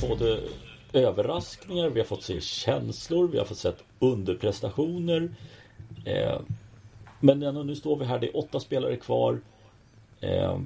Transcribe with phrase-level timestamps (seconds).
[0.00, 0.40] både
[0.92, 5.30] överraskningar, vi har fått se känslor, vi har fått se underprestationer.
[6.04, 6.40] Eh,
[7.20, 9.40] men nu står vi här, det är åtta spelare kvar.
[10.20, 10.58] Eh,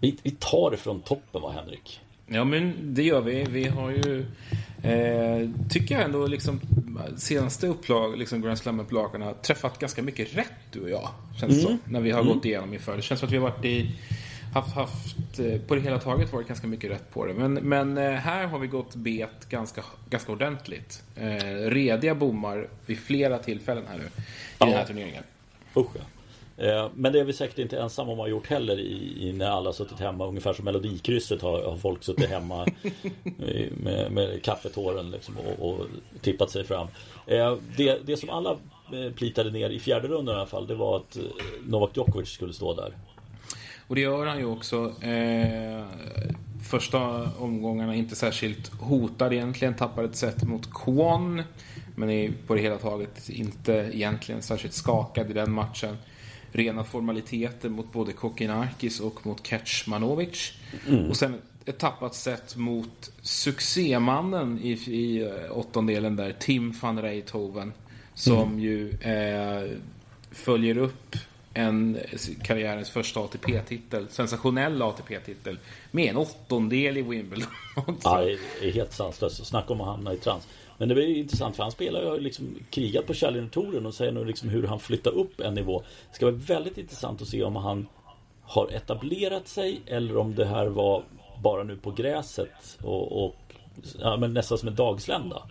[0.00, 2.00] vi, vi tar det från toppen va Henrik?
[2.26, 3.44] Ja men det gör vi.
[3.44, 4.26] Vi har ju,
[4.82, 6.60] eh, tycker jag ändå, liksom
[7.16, 11.08] senaste upplag, liksom Grand Slam-upplagorna träffat ganska mycket rätt du och jag.
[11.40, 11.64] Känns mm.
[11.64, 12.34] så, när vi har mm.
[12.34, 12.96] gått igenom inför.
[12.96, 13.90] Det känns som att vi har varit i
[14.54, 17.34] haft, haft eh, på det hela taget varit ganska mycket rätt på det.
[17.34, 21.02] Men, men eh, här har vi gått bet ganska, ganska ordentligt.
[21.16, 24.08] Eh, rediga bommar vid flera tillfällen här nu i
[24.58, 24.66] ja.
[24.66, 25.22] den här turneringen.
[25.76, 26.00] Usch ja.
[26.56, 29.32] Eh, men det är vi säkert inte ensamma om att ha gjort heller i, i
[29.32, 30.26] när alla suttit hemma.
[30.26, 32.66] Ungefär som Melodikrysset har, har folk suttit hemma
[33.70, 35.86] med, med kaffetåren liksom och, och,
[36.20, 36.88] tippat sig fram.
[37.76, 38.56] Det, det som alla
[39.16, 41.18] plitade ner i fjärde rundan i alla fall, det var att
[41.66, 42.92] Novak Djokovic skulle stå där.
[43.86, 45.02] Och det gör han ju också.
[45.02, 45.84] Eh,
[46.70, 49.74] första omgångarna inte särskilt hotad egentligen.
[49.74, 51.42] Tappar ett set mot Kwon.
[51.96, 55.96] Men är på det hela taget inte egentligen särskilt skakad i den matchen
[56.52, 60.52] rena formaliteter mot både Kokinakis och mot Kecmanovic.
[60.88, 61.10] Mm.
[61.10, 67.72] Och sen ett tappat set mot succémannen i, i eh, åttondelen där, Tim van Reithoven.
[68.14, 68.60] Som mm.
[68.60, 69.70] ju eh,
[70.30, 71.16] följer upp
[71.54, 71.98] en
[72.42, 75.58] karriärens första ATP-titel, sensationell ATP-titel,
[75.90, 77.48] med en åttondel i Wimbledon.
[78.04, 78.20] ja,
[78.60, 79.46] det är helt sanslöst.
[79.46, 80.48] Snacka om att hamna i trans.
[80.78, 84.24] Men det blir intressant för han spelar ju liksom krigat på Challenger-touren och säger nu
[84.24, 85.82] liksom hur han flyttar upp en nivå.
[86.10, 87.86] Det ska vara väldigt intressant att se om han
[88.42, 91.02] har etablerat sig eller om det här var
[91.42, 93.36] bara nu på gräset och, och
[93.98, 95.42] ja, men nästan som en dagslända.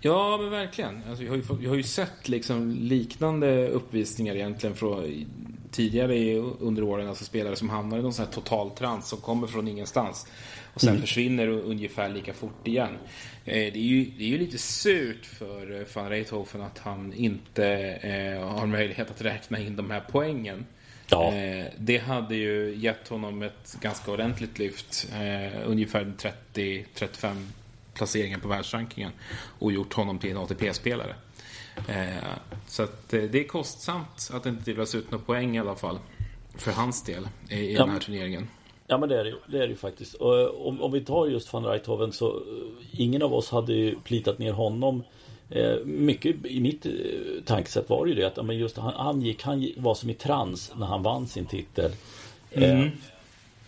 [0.00, 1.02] Ja, men verkligen.
[1.08, 5.24] Alltså, jag, har ju, jag har ju sett liksom liknande uppvisningar egentligen från
[5.70, 7.08] tidigare under åren.
[7.08, 10.26] Alltså spelare som hamnar i någon sån här totaltrans som kommer från ingenstans.
[10.74, 11.00] Och sen mm.
[11.00, 12.98] försvinner ungefär lika fort igen.
[13.44, 17.12] Eh, det, är ju, det är ju lite surt för eh, van Reithofen att han
[17.12, 17.66] inte
[18.02, 20.66] eh, har möjlighet att räkna in de här poängen.
[21.08, 21.34] Ja.
[21.34, 25.08] Eh, det hade ju gett honom ett ganska ordentligt lyft.
[25.12, 26.12] Eh, ungefär
[26.54, 27.46] 30-35
[28.00, 29.12] placeringar på världsrankingen.
[29.58, 31.14] Och gjort honom till en ATP-spelare.
[31.88, 32.24] Eh,
[32.66, 35.98] så att, det är kostsamt att det inte delas ut några poäng i alla fall.
[36.54, 37.80] För hans del i, i ja.
[37.80, 38.48] den här turneringen.
[38.86, 40.14] Ja men det är det, det, är det ju faktiskt.
[40.14, 42.42] Och, eh, om, om vi tar just van Reithoven så uh,
[42.92, 45.02] ingen av oss hade ju plitat ner honom.
[45.50, 46.92] Eh, mycket i mitt eh,
[47.44, 50.72] tankesätt var ju det att men just han, han gick, han var som i trans
[50.76, 51.92] när han vann sin titel.
[52.50, 52.90] Eh, mm.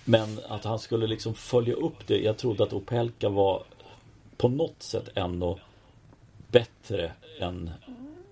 [0.05, 2.19] Men att han skulle liksom följa upp det.
[2.19, 3.63] Jag trodde att Opelka var
[4.43, 5.59] på något sätt ändå
[6.51, 7.71] bättre än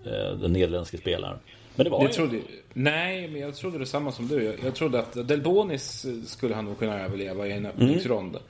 [0.05, 1.39] eh, den nederländske spelaren.
[1.75, 2.41] Men det var det trodde,
[2.73, 4.45] Nej, men jag trodde detsamma som du.
[4.45, 8.29] Jag, jag trodde att Delbonis skulle han nog kunna överleva i en öppningsrond.
[8.29, 8.43] Mm.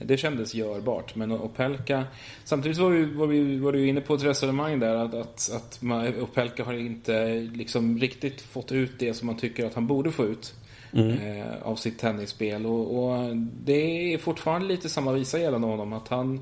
[0.00, 1.14] Det kändes görbart.
[1.14, 2.04] Men Opelka...
[2.44, 5.82] Samtidigt var, vi, var, vi, var du inne på ett resonemang där att, att, att
[5.82, 10.10] man, Opelka har inte liksom riktigt fått ut det som man tycker att han borde
[10.10, 10.54] få ut.
[10.92, 11.10] Mm.
[11.10, 12.66] Eh, av sitt tennisspel.
[12.66, 15.92] Och, och, det är fortfarande lite samma visa gällande honom.
[15.92, 16.40] Att han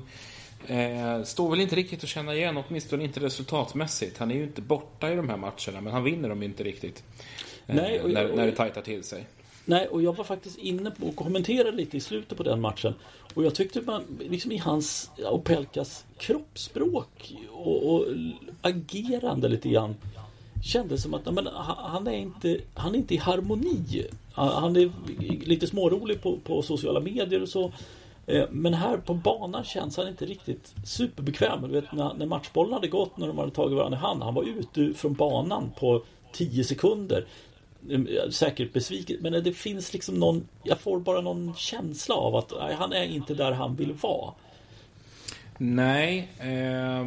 [0.67, 4.17] Eh, står väl inte riktigt att känna igen, åtminstone inte resultatmässigt.
[4.17, 7.03] Han är ju inte borta i de här matcherna, men han vinner dem inte riktigt.
[7.67, 9.27] Eh, Nej, och, när, när det tajtar till sig.
[9.65, 12.93] Nej, och jag var faktiskt inne på och kommenterade lite i slutet på den matchen.
[13.33, 18.05] Och jag tyckte man, liksom i hans, Opelkas kroppsspråk och, och
[18.61, 19.95] agerande lite grann
[20.63, 21.47] kändes som att men,
[21.77, 24.05] han, är inte, han är inte i harmoni.
[24.33, 24.91] Han är
[25.45, 27.73] lite smårolig på, på sociala medier och så.
[28.27, 31.61] Eh, men här på banan känns han inte riktigt superbekväm.
[31.61, 34.23] Du vet, när, matchbollen hade gått, när de hade tagit varandra i hand.
[34.23, 37.25] Han var ute från banan på 10 sekunder.
[37.89, 40.47] Ehm, säkert besviken, men det finns liksom någon...
[40.63, 44.33] Jag får bara någon känsla av att nej, han är inte där han vill vara.
[45.57, 46.29] Nej.
[46.39, 47.05] Eh,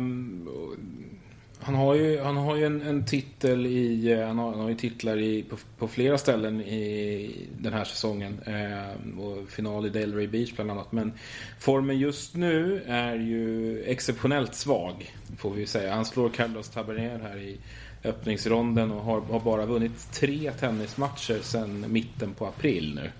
[1.62, 4.68] han har ju, han har ju en, en titel i, eh, han har, han har
[4.68, 8.40] ju titlar i, på, på, flera ställen i den här säsongen.
[8.46, 10.92] Eh, och final i Delray Beach bland annat.
[10.92, 11.12] Men
[11.58, 15.94] formen just nu är ju exceptionellt svag, får vi säga.
[15.94, 17.58] Han slår Carlos Taberner här i
[18.04, 23.10] öppningsronden och har, har, bara vunnit tre tennismatcher sedan mitten på april nu.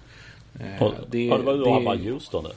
[0.65, 2.45] Eh, och, det, det var då det, han vann Houston?
[2.45, 2.55] Det.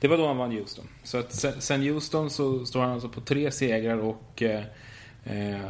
[0.00, 0.84] det var då han vann Houston.
[1.02, 1.32] Så att
[1.62, 4.62] sen Houston så står han alltså på tre segrar och eh,
[5.24, 5.60] Eh,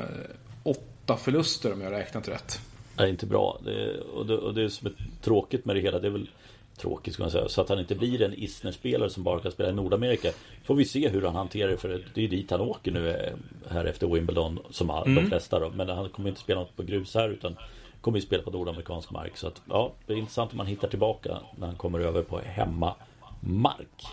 [0.62, 2.60] åtta förluster om jag räknat rätt.
[2.96, 3.60] Det är inte bra.
[3.64, 6.28] Det, och, det, och det som är tråkigt med det hela, det är väl
[6.76, 9.68] tråkigt ska man säga, så att han inte blir en Isner-spelare som bara kan spela
[9.68, 10.32] i Nordamerika.
[10.64, 13.32] Får vi se hur han hanterar det, för det är dit han åker nu eh,
[13.70, 15.14] här efter Wimbledon, som mm.
[15.14, 15.70] de flesta då.
[15.70, 17.56] Men han kommer inte spela något på grus här, utan
[18.00, 19.36] kommer ju spela på nordamerikansk mark.
[19.36, 22.40] Så att, ja, det är intressant om man hittar tillbaka när han kommer över på
[22.44, 24.06] hemmamark.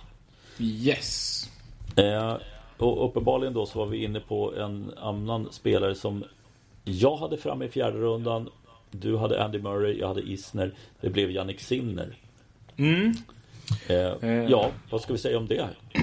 [0.59, 1.43] Yes.
[1.95, 2.35] Eh,
[2.81, 6.23] och uppenbarligen då så var vi inne på en annan spelare som
[6.83, 8.49] jag hade framme i fjärde rundan.
[8.91, 10.71] Du hade Andy Murray, jag hade Isner.
[11.01, 12.15] Det blev Jannik Sinner.
[12.77, 13.13] Mm.
[13.87, 15.69] Eh, ja, vad ska vi säga om det?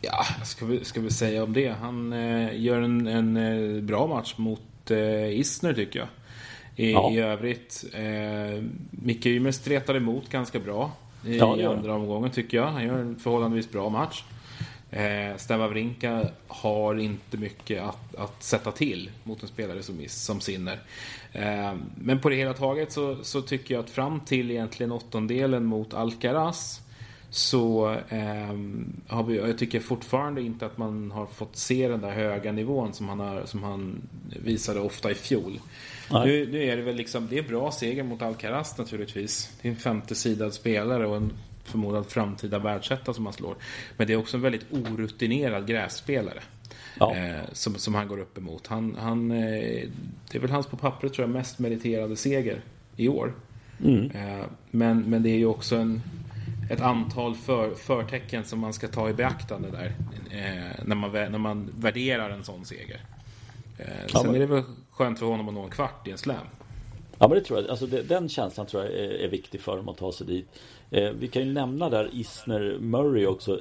[0.00, 1.68] Ja, vad ska vi, ska vi säga om det?
[1.68, 6.08] Han eh, gör en, en eh, bra match mot eh, Isner tycker jag.
[6.76, 7.12] I, Ja.
[7.12, 10.92] i övrigt, eh, Micke Ymer stretar emot ganska bra
[11.26, 12.66] i Ja, andra omgången tycker jag.
[12.66, 14.24] Han gör en förhållandevis bra match.
[14.90, 20.40] Eh, Steva Wrinka har inte mycket att, att sätta till mot en spelare som, som
[20.40, 20.78] Sinner.
[21.32, 25.64] Eh, men på det hela taget så, så tycker jag att fram till egentligen åttondelen
[25.64, 26.80] mot Alcaraz
[27.30, 32.10] så ehm, har vi, jag tycker fortfarande inte att man har fått se den där
[32.10, 34.08] höga nivån som han, har, som han
[34.42, 35.60] visade ofta i fjol.
[36.10, 39.50] Nu, nu är det väl liksom, det är bra seger mot Alcaraz naturligtvis.
[39.62, 41.32] Det är en femtesidad spelare och en
[41.66, 43.54] förmodad framtida världsetta som han slår.
[43.96, 46.40] Men det är också en väldigt orutinerad grässpelare.
[46.98, 47.16] Ja.
[47.16, 48.66] Eh, som, som han går upp emot.
[48.66, 49.88] Han, han, eh,
[50.30, 52.60] det är väl hans på pappret tror jag mest meriterade seger
[52.96, 53.32] i år.
[53.84, 54.10] Mm.
[54.10, 56.02] Eh, men, men det är ju också en,
[56.70, 59.92] ett antal för, förtecken som man ska ta i beaktande där.
[60.30, 63.00] Eh, när, man, när man värderar en sån seger.
[63.78, 66.10] Eh, Ja, sen men- är det väl skönt för honom att nå en kvart i
[66.10, 66.36] en slam.
[67.18, 67.70] Ja men det tror jag.
[67.70, 70.48] Alltså det, den känslan tror jag är, är viktig för dem att ta sig dit.
[70.90, 73.60] Eh, vi kan ju nämna där Isner Murray också.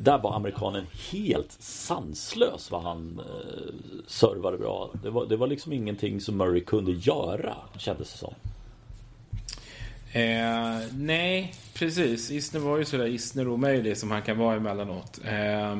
[0.00, 3.74] Där var amerikanen helt sanslös vad han eh,
[4.06, 4.90] servade bra.
[5.02, 8.34] Det var, det var liksom ingenting som Murray kunde göra kändes det som.
[10.12, 12.30] Eh, nej, precis.
[12.30, 15.20] Isner var ju sådär Isner omöjlig som han kan vara emellanåt.
[15.24, 15.76] Eh,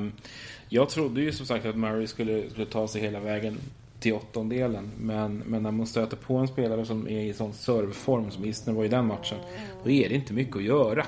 [0.68, 3.58] jag trodde ju som sagt att Murray skulle, skulle ta sig hela vägen
[4.02, 4.90] till åttondelen.
[4.98, 8.74] Men, men när man stöter på en spelare som är i sån serveform som Isner
[8.74, 9.38] var i den matchen.
[9.84, 11.06] Då är det inte mycket att göra.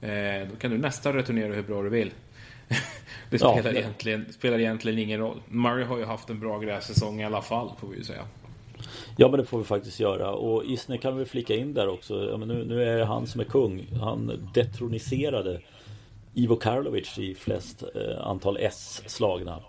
[0.00, 2.10] Eh, då kan du nästan returnera hur bra du vill.
[3.30, 5.40] det Ja, spelar, det- egentligen, spelar egentligen ingen roll.
[5.48, 8.24] Murray har ju haft en bra grässäsong i alla fall, får vi ju säga.
[9.16, 10.30] Ja men det får vi faktiskt göra.
[10.32, 12.28] Och Isner kan vi flika in där också.
[12.30, 13.86] Ja, men nu, nu är det han som är kung.
[14.00, 15.60] Han detroniserade
[16.34, 19.60] Ivo Karlovic i flest eh, antal S slagna.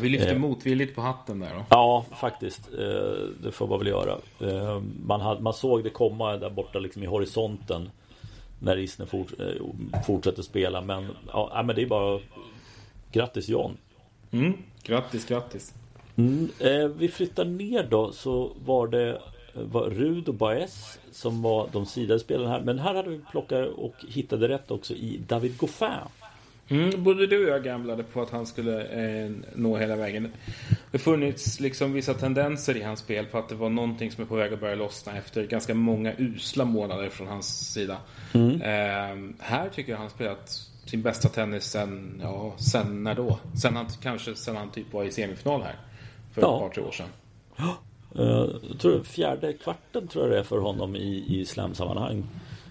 [0.00, 0.38] Vi lyfter Eh.
[0.38, 1.64] motvilligt på hatten där då.
[1.68, 2.68] Ja, faktiskt.
[2.78, 4.18] Eh, Det får man väl göra.
[4.40, 7.90] Eh, Man, hade, man såg det komma där borta liksom i horisonten.
[8.60, 10.80] När Isner fort, eh, fortsätter spela.
[10.80, 12.20] Men, ja, men det är bara...
[13.12, 13.76] Grattis John.
[14.30, 14.52] Mm.
[14.82, 15.74] Grattis, grattis.
[16.16, 16.48] Mm,
[16.96, 19.20] vi flyttar ner då så var det
[19.54, 22.60] var Rud och Baez som var de sidade spelarna här.
[22.60, 25.88] Men här hade vi plockat och hittade rätt också i David Goffin.
[26.70, 30.32] Mm, både du och jag gamblade på att han skulle eh, nå hela vägen.
[30.68, 34.24] Det har funnits liksom vissa tendenser i hans spel på att det var någonting som
[34.24, 37.96] är på väg att börja lossna efter ganska många usla månader från hans sida.
[38.34, 40.48] Eh, här tycker jag han spelat
[40.84, 43.38] sin bästa tennis sen, ja, sen när då?
[43.62, 45.76] Sen han, kanske sen han typ var i semifinal här.
[46.34, 46.54] För Ja.
[46.56, 47.08] ett par, tre år sedan.
[48.14, 52.24] Jag tror fjärde kvarten tror jag det är för honom i, i slamsammanhang.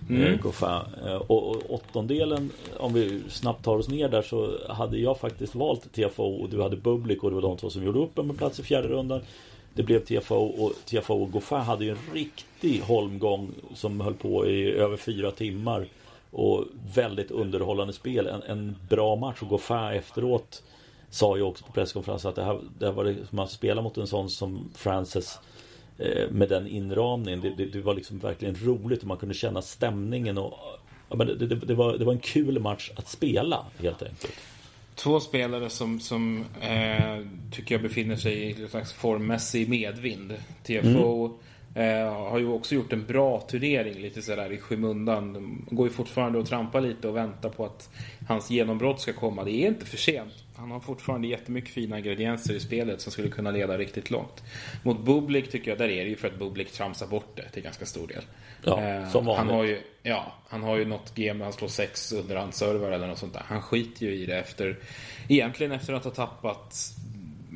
[0.10, 0.34] Mm.
[0.34, 0.82] Eh, Goffin.
[1.06, 5.94] Eh, och, åttondelen, om vi snabbt tar oss ner där så hade jag faktiskt valt
[5.94, 8.38] TFO och du hade Bublik och det var de två som gjorde upp om en
[8.38, 9.22] plats i fjärde rundan.
[9.74, 14.48] Det blev TFO och TFO och Goffin hade ju en riktig holmgång som höll på
[14.48, 15.88] i över fyra timmar.
[16.32, 18.28] Och väldigt underhållande spel.
[18.28, 20.64] En, en bra match och Goffin efteråt
[21.10, 23.98] sa ju också på presskonferensen att det här, det här var det man spelar mot
[23.98, 25.40] en sån som Frances
[26.30, 27.42] med den inramningen.
[27.42, 30.54] Det, det, det var liksom verkligen roligt och man kunde känna stämningen och
[31.10, 34.34] ja, men det, det, var, det var en kul match att spela helt enkelt.
[34.96, 40.34] Två spelare som, som eh, tycker jag befinner sig i en slags formmässig medvind.
[40.64, 41.38] TFO
[41.76, 45.34] eh, har ju också gjort en bra turnering lite sådär i skymundan.
[45.34, 47.90] De går ju fortfarande och trampar lite och väntar på att
[48.28, 49.44] hans genombrott ska komma.
[49.44, 50.34] Det är inte för sent.
[50.58, 54.44] Han har fortfarande jättemycket fina ingredienser i spelet som skulle kunna leda riktigt långt.
[54.84, 57.64] Mot Bublik tycker jag, där är det ju för att Bublik tramsar bort det till
[57.64, 58.24] ganska stor del.
[58.64, 59.38] Ja, Eh, som vanligt.
[59.38, 63.08] han har ju, ja, han har ju något game där han slår sex underhandsservar eller
[63.08, 63.44] något sånt där.
[63.48, 64.78] Han skiter ju i det efter,
[65.28, 66.76] egentligen efter att ha tappat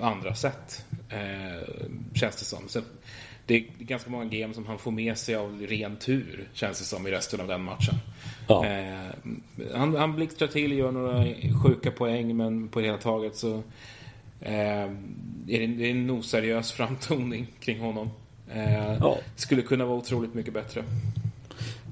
[0.02, 0.86] andra set.
[1.10, 1.68] Eh,
[2.14, 2.68] känns det som.
[2.68, 2.82] Så
[3.52, 6.86] det är ganska många game som han får med sig av ren tur, känns det
[6.86, 7.96] som, i resten av den matchen.
[8.48, 8.66] Ja.
[8.66, 9.12] Eh,
[9.74, 11.26] han, han blixtrar till, gör några
[11.64, 13.56] sjuka poäng, men på det hela taget så
[14.40, 14.90] eh, är
[15.48, 18.10] det, det är en oseriös framtoning kring honom.
[18.54, 19.18] Eh, Ja.
[19.36, 20.84] Skulle kunna vara otroligt mycket bättre.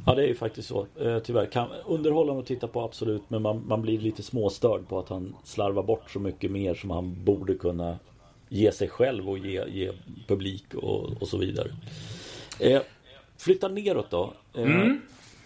[0.06, 0.88] Ja det är ju faktiskt så.
[1.02, 1.46] Eh, tyvärr.
[1.46, 3.24] Kan, underhållande att titta på absolut.
[3.28, 6.90] Men man, man blir lite småstörd på att han slarvar bort så mycket mer som
[6.90, 7.98] han borde kunna
[8.50, 9.92] ge sig själv och ge, ge
[10.28, 11.72] publik och, och så vidare.
[12.60, 12.82] Eh,
[13.38, 14.34] flytta neråt då.
[14.58, 14.86] Eh,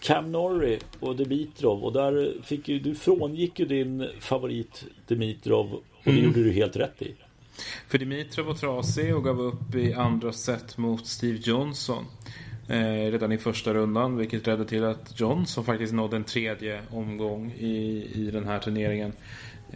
[0.00, 5.82] Cam Norrie och Dimitrov och där fick ju, du frångick ju din favorit Dimitrov och
[6.04, 6.24] det mm.
[6.24, 7.14] gjorde du helt rätt i.
[7.88, 12.04] För Dimitrov var trasig och gav upp i andra set mot Steve Johnson.
[12.68, 17.52] Eh, redan i första rundan vilket ledde till att Johnson faktiskt nådde en tredje omgång
[17.58, 19.12] i, i den här turneringen.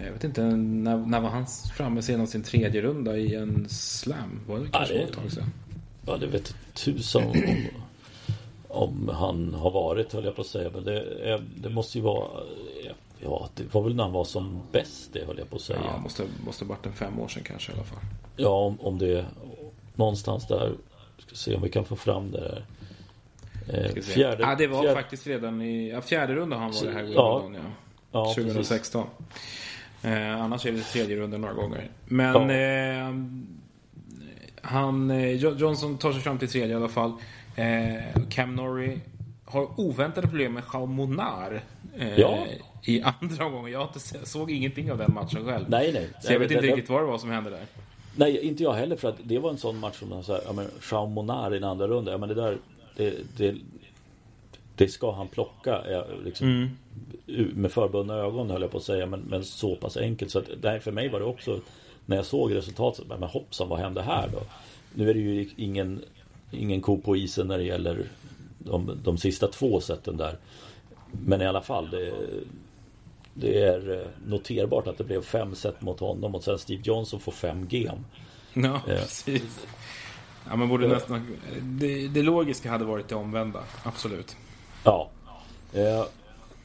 [0.05, 3.69] Jag vet inte, när, när var han framme senast i en tredje runda i en
[3.69, 4.40] slam?
[4.47, 5.52] Var det kanske ja, det, ett tag sedan?
[6.07, 7.67] Ja, det vet tusan om,
[8.69, 10.71] om han har varit höll jag på att säga.
[10.75, 12.28] Men det, det måste ju vara
[13.21, 15.81] Ja, det var väl när han var som bäst det höll jag på att säga.
[15.85, 17.99] Ja, måste, måste varit en fem år sedan kanske i alla fall.
[18.37, 19.26] Ja, om, om det
[19.95, 20.73] någonstans där.
[21.19, 22.64] Ska se om vi kan få fram det där.
[23.69, 26.93] Eh, fjärde, ja, det var fjärde, faktiskt redan i ja, fjärde rundan han var det
[26.93, 27.50] här ja.
[28.12, 28.35] ja.
[28.35, 29.07] 2016.
[30.02, 31.90] Eh, annars är det tredje rundan några gånger.
[32.05, 32.55] Men ja.
[32.55, 33.14] eh,
[34.62, 37.12] han, eh, Johnson tar sig fram till tredje i alla fall.
[37.57, 39.00] Eh, Cam Norrie
[39.45, 41.61] har oväntade problem med Jean Monar.
[41.99, 42.47] Eh, ja.
[42.83, 43.73] I andra omgången.
[43.73, 43.88] Jag
[44.25, 45.64] såg ingenting av den matchen själv.
[45.69, 46.09] Nej, nej.
[46.21, 47.62] Så jag vet inte riktigt vad det var som hände där.
[48.17, 48.97] Nej, inte jag heller.
[48.97, 51.59] För att det var en sån match som så här, ja, men Jean Monar i
[51.59, 52.12] den andra rundan.
[52.12, 52.59] Ja, men det där,
[52.97, 53.55] det, det,
[54.75, 55.83] det ska han plocka.
[56.25, 56.69] Liksom, mm.
[57.54, 59.06] Med förbundna ögon höll jag på att säga.
[59.06, 60.30] Men, men så pass enkelt.
[60.30, 61.61] Så att, nej, för mig var det också
[62.06, 63.04] när jag såg resultatet.
[63.08, 64.40] Men hoppsan, vad hände här då?
[64.94, 66.04] Nu är det ju ingen,
[66.50, 68.06] ingen ko på isen när det gäller
[68.58, 70.38] de, de sista två sätten där.
[71.12, 72.12] Men i alla fall, det,
[73.35, 77.20] det är eh, noterbart att det blev fem set mot honom och sen Steve Johnson
[77.20, 78.04] får fem gem.
[78.54, 78.82] Ja, eh.
[78.82, 79.66] precis.
[80.49, 84.37] Ja, men borde nästan, det, det logiska hade varit det omvända, absolut.
[84.85, 85.11] Ja.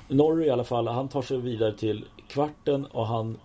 [0.07, 3.37] Norrie i alla fall, han tar sig vidare till kvarten och han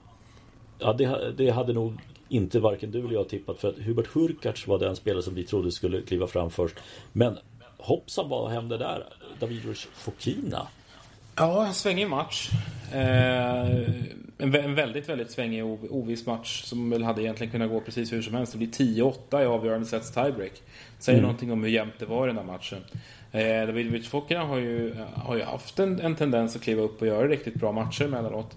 [0.79, 1.93] Ja, det, det hade nog
[2.29, 5.45] inte varken du eller jag tippat för att Hubert Hurkacz var den spelare som vi
[5.45, 6.77] trodde skulle kliva fram först.
[7.13, 7.39] Men
[7.79, 9.05] hoppsan, vad hände där?
[9.41, 10.67] Davidovich Fokina.
[11.37, 12.51] Ja, en svängig match.
[12.93, 13.71] Eh,
[14.39, 18.13] en, en, väldigt, väldigt svängig och oviss match som väl hade egentligen kunnat gå precis
[18.13, 18.53] hur som helst.
[18.53, 20.63] Det blir 10-8 i avgörande sets tiebreak.
[20.99, 21.29] Säger mm.
[21.29, 22.79] någonting om hur jämnt det var i den här matchen.
[23.33, 27.07] Eh, Davidovich Fokina har ju, har ju haft en, en tendens att kliva upp och
[27.07, 28.57] göra riktigt bra matcher emellanåt.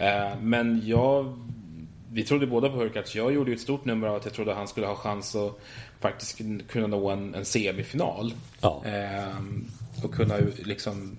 [0.00, 1.36] Eh, men jag
[2.12, 3.14] vi trodde båda på Hurkacz.
[3.14, 5.36] Jag gjorde ju ett stort nummer av att jag trodde att han skulle ha chans
[5.36, 5.58] att
[6.00, 8.34] faktiskt kunna nå en, en semifinal.
[8.60, 8.82] Ja.
[8.86, 9.36] Eh,
[10.04, 11.16] och kunna liksom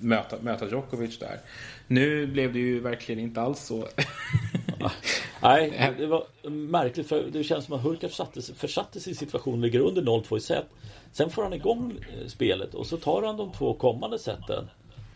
[0.00, 1.40] möta, möta Djokovic där.
[1.86, 3.88] Nu blev det ju verkligen inte alls så.
[5.42, 8.20] Nej, det var märkligt för det känns som att Hurkacz
[8.56, 10.66] försatte sig i situationen, ligger under 0-2 i set.
[11.12, 14.68] Sen får han igång eh, spelet och så tar han de två kommande seten.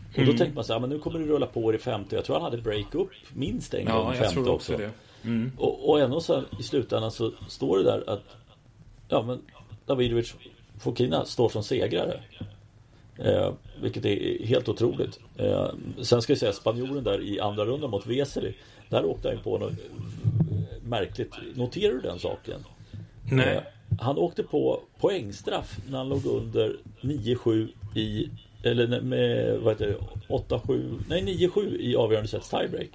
[0.07, 0.37] Och då mm.
[0.37, 2.15] tänkte man så här, men nu kommer det rulla på i femte.
[2.15, 4.51] Jag tror han hade break-up minst en gång i femte också.
[4.51, 4.77] också.
[4.77, 4.91] Det.
[5.23, 5.51] Mm.
[5.57, 8.23] Och, och ändå så i slutändan så står det där att
[9.07, 9.41] ja men
[9.85, 10.35] Davidovic
[10.79, 12.19] Fokina står som segrare.
[13.17, 15.19] Eh, vilket är helt otroligt.
[15.37, 15.67] Eh,
[16.01, 18.53] sen ska jag säga spanjoren där i andra rundan mot Vesely.
[18.93, 19.73] Där åkte han på något
[20.81, 21.35] märkligt.
[21.55, 22.65] Noterar du den saken?
[23.31, 23.55] Nej.
[23.55, 23.63] Eh,
[23.99, 28.29] han åkte på poängstraff när han låg under 9-7 i
[28.63, 29.97] eller med vad heter det
[30.33, 32.89] 8-7 nej 9-7 i avgörande sets tiebreak.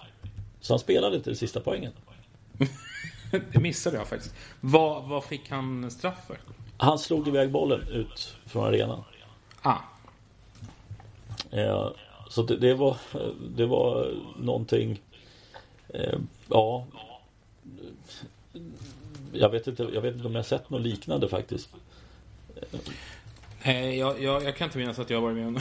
[0.60, 1.92] Så han spelade inte den sista poängen.
[3.52, 4.34] det missade jag faktiskt.
[4.60, 6.38] Vad, vad fick han straff för?
[6.76, 9.04] Han slog iväg bollen ut från arenan.
[9.62, 9.78] Ah.
[11.50, 11.88] Eh,
[12.28, 12.96] så det, det, var
[13.56, 15.00] Det var någonting
[16.48, 16.86] Ja
[19.32, 21.68] jag vet, inte, jag vet inte om jag sett något liknande faktiskt.
[23.64, 25.58] Nej, jag, jag, jag kan inte minnas att jag har varit med om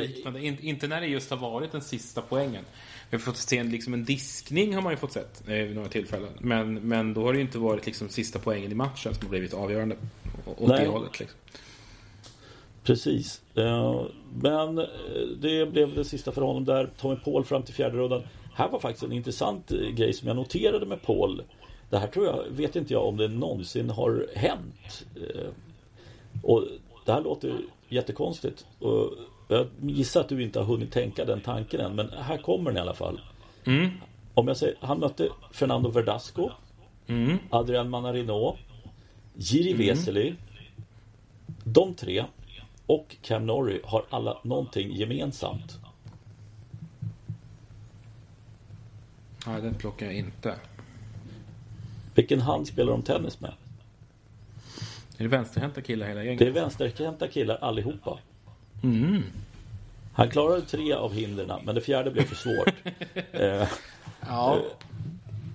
[0.00, 0.40] liknande.
[0.40, 2.64] In, inte när det just har varit den sista poängen.
[3.10, 5.74] Vi har fått se en, liksom en diskning har man ju fått sett eh, vid
[5.74, 6.30] några tillfällen.
[6.38, 9.30] Men, men då har det ju inte varit liksom sista poängen i matchen som har
[9.30, 9.96] blivit avgörande.
[10.46, 10.84] Åt Nej.
[10.84, 11.38] det hållet liksom.
[12.84, 13.42] Precis.
[13.58, 14.84] Uh, men eh,
[15.40, 16.90] det blev det sista för honom där.
[17.00, 18.22] Tommy Paul fram till fjärde rundan.
[18.54, 21.42] Här var faktiskt en intressant eh, grej som jag noterade med Paul.
[21.90, 25.06] Det här tror jag, vet inte jag om det någonsin har hänt.
[26.42, 26.64] Och
[27.04, 27.56] det här låter
[27.88, 28.66] jättekonstigt.
[28.78, 29.10] Och
[29.48, 32.76] jag gissar att du inte har hunnit tänka den tanken än, men här kommer den
[32.76, 33.20] i alla fall.
[33.64, 33.90] Mm.
[34.34, 36.50] Om jag säger, han mötte Fernando Verdasco,
[37.06, 37.38] mm.
[37.50, 38.56] Adrian Manarino,
[39.36, 39.86] Jiri mm.
[39.86, 40.34] Vesely.
[41.64, 42.24] De tre
[42.92, 45.78] och Cam Norrie har alla någonting gemensamt.
[49.46, 50.56] Nej, den plockar jag inte.
[52.14, 53.52] Vilken hand spelar de tennis med?
[55.18, 56.38] Är det vänsterhänta killar hela gänget?
[56.38, 58.18] Det är vänsterhänta killar allihopa.
[58.82, 59.22] Mm.
[60.12, 62.74] Han klarade tre av hindren men det fjärde blev för svårt.
[63.32, 63.68] eh,
[64.20, 64.60] ja.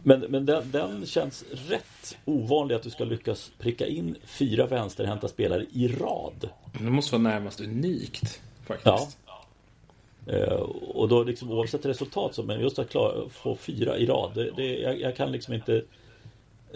[0.08, 4.68] Eh, men, men den, den, känns rätt ovanlig att du ska lyckas pricka in fyra
[4.68, 6.50] vänsterhänta spelare i rad.
[6.74, 8.42] Det måste vara närmast unikt.
[8.66, 9.18] faktiskt.
[9.26, 10.34] Ja.
[10.34, 10.54] Eh,
[10.94, 14.32] och då liksom oavsett resultat så, men just att klara, få fyra i rad.
[14.36, 15.84] Det, det, jag, jag, kan liksom inte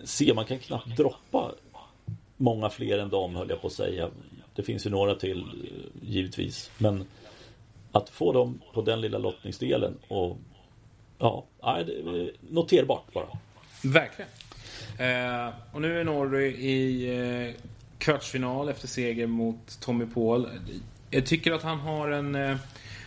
[0.03, 1.51] se, man kan knappt droppa
[2.37, 4.09] många fler än dem höll jag på att säga.
[4.55, 5.45] Det finns ju några till
[6.01, 6.71] givetvis.
[6.77, 7.05] Men
[7.91, 10.37] att få dem på den lilla lottningsdelen och
[11.21, 11.45] ja,
[12.49, 13.25] noterbart bara.
[13.83, 14.31] Verkligen.
[14.97, 17.09] Eh, och nu är Norrie i
[17.49, 17.55] eh,
[17.97, 20.47] kvartsfinal efter seger mot Tommy Paul.
[21.09, 22.35] Jag tycker att han har en...
[22.35, 22.57] Eh,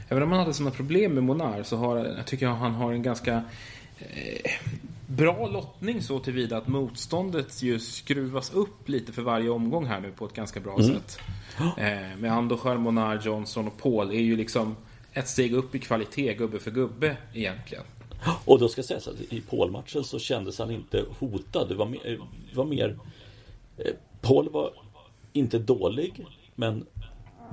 [0.09, 2.92] även om han hade sådana problem med Monar så har, jag tycker att han har
[2.92, 3.42] en ganska
[3.99, 4.50] eh,
[5.06, 10.11] bra lottning så tillvida att motståndet ju skruvas upp lite för varje omgång här nu
[10.11, 10.94] på ett ganska bra mm.
[10.94, 11.18] sätt.
[11.59, 14.76] Eh, med Andoskär, Monar, Johnson och Paul är ju liksom
[15.12, 17.85] ett steg upp i kvalitet gubbe för gubbe egentligen.
[18.45, 21.69] Och då ska sägas att i Paul-matchen så kändes han inte hotad.
[21.69, 22.21] Det var mer,
[22.54, 22.99] var mer
[23.78, 24.71] eh, Paul var
[25.33, 26.87] inte dålig, men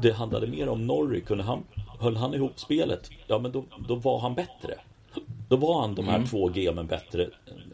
[0.01, 1.21] det handlade mer om Norrie.
[1.21, 1.63] Kunde han,
[1.99, 4.75] höll han ihop spelet, ja men då, då var han bättre.
[5.49, 6.27] Då var han de här mm.
[6.27, 7.29] två gamen bättre,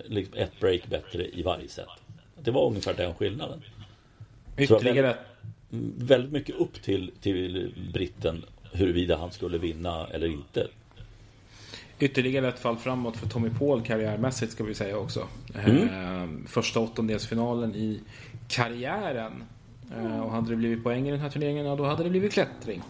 [0.06, 1.86] liksom ett break bättre i varje set.
[2.42, 3.62] Det var ungefär den skillnaden.
[4.58, 5.08] Ytterligare...
[5.08, 10.68] Väldigt, väldigt mycket upp till, till britten huruvida han skulle vinna eller inte.
[12.00, 15.27] Ytterligare ett fall framåt för Tommy Paul karriärmässigt ska vi säga också.
[15.66, 15.84] Mm.
[15.84, 18.00] Eh, första åttondelsfinalen i
[18.48, 19.44] karriären.
[19.98, 22.34] Eh, och hade det blivit poäng i den här turneringen, ja, då hade det blivit
[22.34, 22.82] klättring.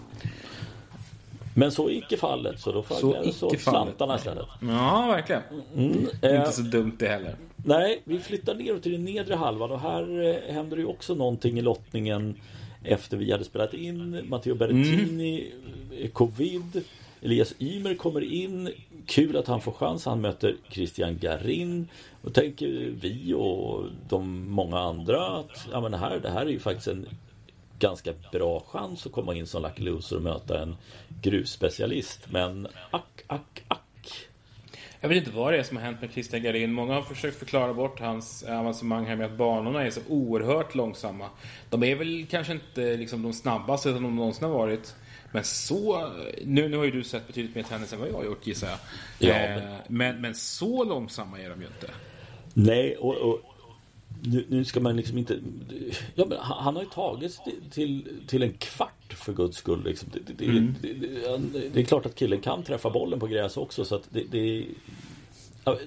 [1.53, 4.45] Men så icke fallet, så då får jag så slantarna istället.
[4.61, 5.41] Ja, verkligen.
[5.75, 7.35] Mm, Inte eh, så dumt det heller.
[7.55, 11.15] Nej, vi flyttar ner till den nedre halvan och här eh, händer det ju också
[11.15, 12.35] någonting i lottningen
[12.83, 14.29] efter vi hade spelat in.
[14.29, 15.51] Matteo Berrettini,
[15.91, 16.11] mm.
[16.11, 16.83] covid.
[17.21, 18.73] Elias Ymer kommer in.
[19.05, 20.05] Kul att han får chans.
[20.05, 21.87] Han möter Christian Garin.
[22.21, 26.59] Och tänker vi och de många andra att ja, men här, det här är ju
[26.59, 27.07] faktiskt en
[27.79, 30.75] ganska bra chans att komma in som lucky loser och möta en
[31.21, 32.27] grusspecialist.
[32.31, 33.81] Men ack, ack, ack.
[35.01, 36.73] Jag vet inte vad det är som har hänt med Christian Garin.
[36.73, 41.29] Många har försökt förklara bort hans avancemang här med att banorna är så oerhört långsamma.
[41.69, 44.95] De är väl kanske inte liksom de snabbaste som de någonsin har varit.
[45.31, 46.11] Men så...
[46.43, 48.67] Nu, nu har ju du sett betydligt mer tennis än vad jag har gjort gissar
[48.67, 48.79] jag.
[49.19, 51.89] Ja, eh, men, men så långsamma är de ju inte.
[52.53, 53.41] Nej, och, och
[54.23, 55.39] nu, nu, ska man liksom inte...
[56.15, 57.39] Ja, men han har ju tagits
[57.71, 59.83] till, till en kvart för guds skull.
[59.83, 60.09] Liksom.
[60.13, 60.75] Det, det, mm.
[60.81, 63.85] det, det, är klart att killen kan träffa bollen på gräs också.
[63.85, 64.65] Så att det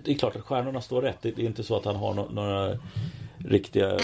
[0.05, 1.23] är klart att stjärnorna står rätt.
[1.23, 2.79] Det, är inte så att han har no, några
[3.39, 3.99] riktiga,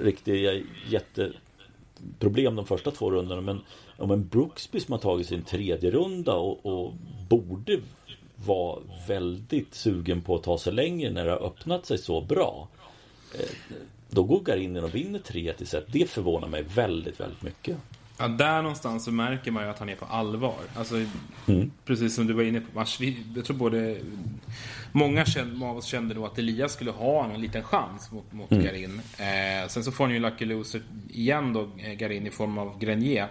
[0.00, 3.40] riktiga jätteproblem de första två rundorna.
[3.40, 3.60] Men
[4.00, 6.92] om en Brooksby som har tagit sin tredje runda och, och
[7.28, 7.80] borde
[8.36, 12.68] vara väldigt sugen på att ta sig längre när det har öppnat sig så bra.
[13.34, 13.76] Eh,
[14.10, 15.84] då går Garinen och vinner 3 1 set.
[15.92, 17.76] Det förvånar mig väldigt, väldigt mycket.
[18.18, 20.58] Ja, där någonstans så märker man ju att han är på allvar.
[20.74, 20.94] Alltså,
[21.46, 21.70] mm.
[21.84, 22.84] Precis som du var inne på.
[23.34, 23.96] Jag tror både...
[24.92, 25.24] Många
[25.62, 28.64] av oss kände då att Elias skulle ha en liten chans mot, mot mm.
[28.64, 29.00] Garin.
[29.18, 32.78] Eh, sen så får han ju Lucky Loser igen då, eh, Garin, i form av
[32.78, 33.28] Grenier.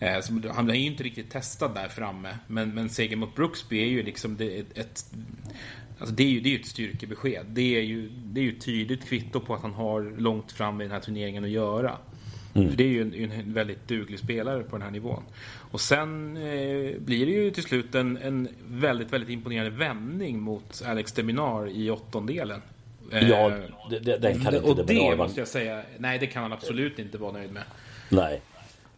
[0.00, 2.38] Eh, så han är ju inte riktigt testad där framme.
[2.46, 5.04] Men, men seger mot Brooksby är ju liksom det, ett, ett
[5.98, 7.46] Alltså det är ju det är ett styrkebesked.
[7.46, 10.84] Det är ju, det är ju tydligt kvitto på att han har långt fram i
[10.84, 11.96] den här turneringen att göra.
[12.54, 12.68] Mm.
[12.68, 15.22] För det är ju en, en, väldigt duglig spelare på den här nivån.
[15.70, 20.82] Och sen eh, blir det ju till slut en, en väldigt, väldigt imponerande vändning mot
[20.86, 22.62] Alex Deminar i åttondelen.
[23.12, 23.52] Eh, ja,
[23.90, 26.98] det, det, den kan inte Och det måste jag säga, nej det kan han absolut
[26.98, 27.62] inte vara nöjd med.
[28.08, 28.40] Nej.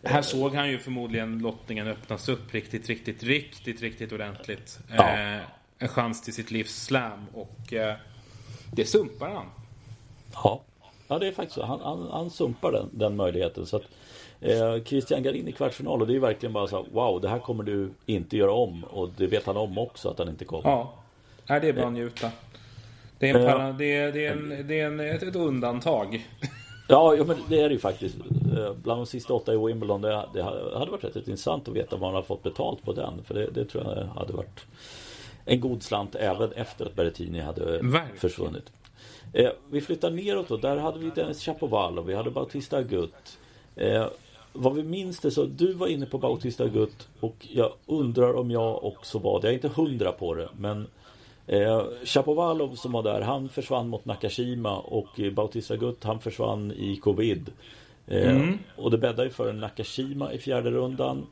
[0.05, 4.79] Här såg han ju förmodligen lottningen öppnas upp riktigt, riktigt, riktigt, riktigt ordentligt.
[4.97, 5.09] Ja.
[5.09, 5.41] Eh,
[5.79, 7.95] en chans till sitt livs slam och eh,
[8.73, 9.47] det sumpar han.
[10.33, 10.63] Ja,
[11.09, 11.65] ja det är faktiskt så.
[11.65, 13.67] Han, han, han sumpar den, den möjligheten.
[13.67, 13.83] Så att,
[14.41, 17.39] eh, Christian Garin i kvartsfinal och det är verkligen bara så här, wow, det här
[17.39, 18.85] kommer du inte göra om.
[18.85, 20.71] Och det vet han om också att han inte kommer.
[20.71, 20.95] Ja,
[21.47, 22.31] Nej, det är bara att njuta.
[23.19, 26.27] Det är, en, para, det är, det är, en, det är en, ett, ett undantag.
[26.89, 28.17] Ja, ja, men det är det ju faktiskt.
[28.57, 30.01] Eh, bland de sista åtta i Wimbledon.
[30.01, 33.25] Det, det hade varit rätt intressant att veta vad han har fått betalt på den.
[33.25, 34.67] För det, det tror jag hade varit
[35.45, 38.17] en god slant även efter att Berrettini hade Verkligen.
[38.17, 38.73] försvunnit.
[39.33, 40.57] Eh, vi flyttar neråt då.
[40.57, 43.39] Där hade vi Dennis Chapovalov, vi hade Bautista Agut.
[43.77, 44.07] Eh,
[44.53, 48.51] vad vi minns det så, du var inne på Bautista Agut och jag undrar om
[48.51, 49.47] jag också var det.
[49.47, 50.87] Jag är inte hundra på det, men
[51.47, 56.97] eh, Chapovalov som var där, han försvann mot Nakashima och Bautista Agut, han försvann i
[56.97, 57.51] covid.
[58.07, 58.59] Eh, mm.
[58.77, 61.27] Och det bäddade ju för en Nakashima i fjärde rundan.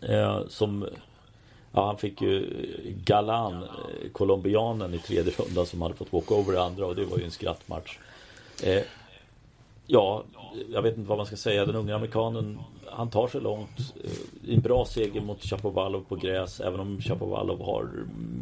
[0.00, 0.86] Eh, som
[1.76, 2.50] Ja, han fick ju
[3.04, 7.18] Galan, eh, colombianen i tredje rundan som hade fått walkover i andra och det var
[7.18, 7.98] ju en skrattmatch.
[8.62, 8.82] Eh,
[9.86, 10.24] ja,
[10.72, 11.66] jag vet inte vad man ska säga.
[11.66, 13.94] Den unga amerikanen, han tar sig långt.
[14.44, 17.88] I en bra seger mot Chapovalov på gräs, även om Chapovalov har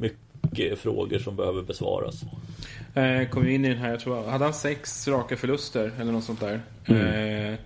[0.01, 0.19] mycket
[0.77, 2.23] frågor som behöver besvaras.
[2.95, 6.25] Eh, kom in i den här, jag tror, hade han sex raka förluster eller något
[6.25, 6.61] sånt där?
[6.87, 7.53] Mm.
[7.53, 7.59] Eh,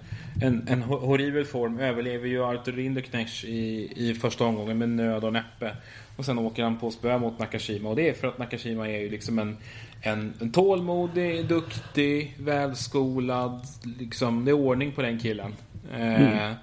[0.42, 5.32] en, en horribel form överlever ju Arthur Rinderknecht i, i första omgången med nöd och
[5.32, 5.76] näppe.
[6.16, 9.00] Och sen åker han på spö mot Nakashima och det är för att Nakashima är
[9.00, 9.56] ju liksom en,
[10.00, 13.60] en, en tålmodig, duktig, välskolad,
[13.98, 15.54] liksom, det är ordning på den killen.
[15.92, 16.54] Eh, mm.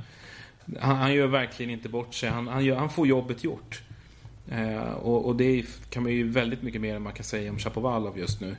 [0.79, 3.81] han, han, gör verkligen inte bort sig, han, han, gör, han får jobbet gjort.
[4.49, 7.60] Eh, och, och, det kan man ju väldigt mycket mer än man kan säga om
[7.60, 8.56] Chapovalov just nu.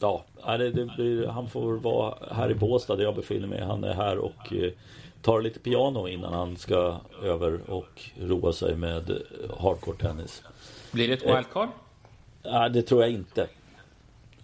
[0.00, 3.60] Ja, det, det blir, han får vara här i Båstad där jag befinner mig.
[3.60, 4.72] Han är här och eh,
[5.22, 9.22] tar lite piano innan han ska över och roa sig med
[9.58, 10.42] hardcore tennis.
[10.92, 11.68] Blir det ett wildcard?
[12.44, 13.42] Nej, det tror jag inte.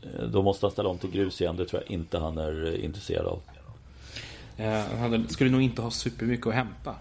[0.02, 1.56] Eh, då måste han ställa om till grus igen.
[1.56, 3.40] Det tror jag inte han är eh, intresserad av.
[4.98, 6.94] Han skulle nog inte ha supermycket att hämta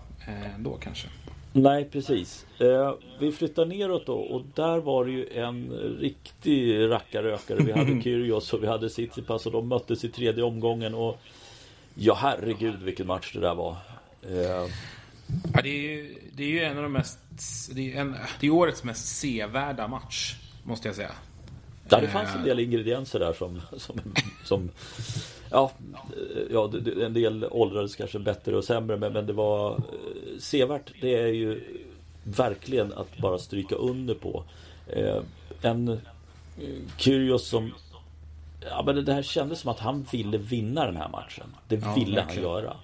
[0.55, 1.07] ändå kanske.
[1.53, 2.45] Nej, precis.
[2.59, 7.63] Eh, vi flyttar neråt då och där var det ju en riktig rackarökare.
[7.63, 11.19] Vi hade Kyrgios och vi hade Tsitsipas och de möttes i tredje omgången och
[11.95, 13.77] ja, herregud vilken match det där var.
[14.29, 14.67] Eh.
[15.53, 17.19] Ja, det är, ju, det är ju en av de mest...
[17.71, 21.11] Det är, en, det är årets mest sevärda match, måste jag säga.
[21.89, 24.01] Ja, det fanns en del ingredienser där som, som,
[24.43, 24.69] som
[25.53, 25.71] ja,
[26.49, 30.91] ja, en del åldrades kanske bättre och sämre men, men det var eh, sevärt.
[31.01, 31.63] Det är ju
[32.23, 34.43] verkligen att bara stryka under på.
[34.87, 35.21] Eh,
[35.61, 35.97] en eh,
[36.97, 37.73] Kyrgios som
[38.69, 41.55] Ja men det här kändes som att han ville vinna den här matchen.
[41.67, 42.49] Det ja, ville verkligen.
[42.49, 42.75] han göra.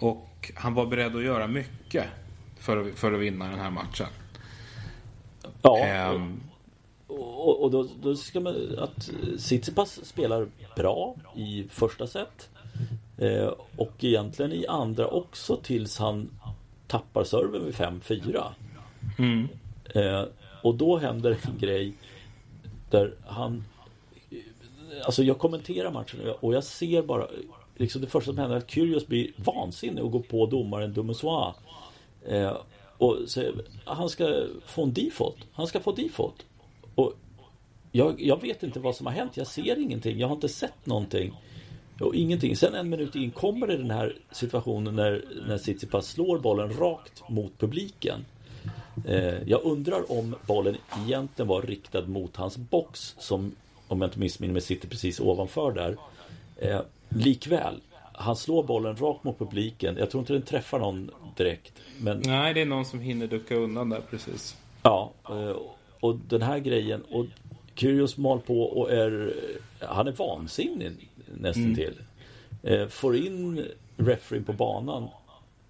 [0.00, 2.04] Och han var beredd att göra mycket
[2.58, 4.06] för att, för att vinna den här matchen.
[5.62, 6.12] Ja.
[6.12, 6.40] Um,
[7.08, 12.48] och, och då, då, ska man att Tsitsipas spelar bra i första set.
[13.18, 16.30] Eh, och egentligen i andra också tills han
[16.86, 18.44] tappar serven vid 5-4.
[19.18, 19.48] Mm.
[19.94, 20.24] Eh,
[20.62, 21.92] och då händer en grej
[22.90, 23.64] där han
[25.04, 27.26] Alltså jag kommenterar matchen och jag ser bara
[27.78, 31.54] Liksom det första som händer är att Kyrgios blir vansinnig och går på domaren Dumosois.
[32.26, 32.56] Eh,
[32.98, 35.36] och säger han ska få en default.
[35.52, 36.46] Han ska få default.
[36.98, 37.12] Och
[37.92, 39.36] jag, jag, vet inte vad som har hänt.
[39.36, 40.18] Jag ser ingenting.
[40.18, 41.32] Jag har inte sett någonting.
[42.00, 42.56] Och ingenting.
[42.56, 47.28] Sen en minut in kommer det den här situationen när, när Tsitsipas slår bollen rakt
[47.28, 48.24] mot publiken.
[49.06, 53.52] Eh, jag undrar om bollen egentligen var riktad mot hans box som,
[53.88, 55.96] om jag inte missminner mig, sitter precis ovanför där.
[56.56, 57.80] Eh, likväl,
[58.12, 59.96] han slår bollen rakt mot publiken.
[59.98, 61.72] Jag tror inte den träffar någon direkt.
[61.98, 62.22] Men...
[62.24, 64.56] Nej, det är någon som hinner ducka undan där precis.
[64.82, 65.56] Ja, eh,
[66.00, 67.02] och den här grejen.
[67.02, 67.26] Och
[67.74, 69.34] Kyrgios mal på och är
[69.80, 71.76] Han är vansinnig nästan mm.
[71.76, 71.94] till.
[72.62, 75.08] Eh, får in referin på banan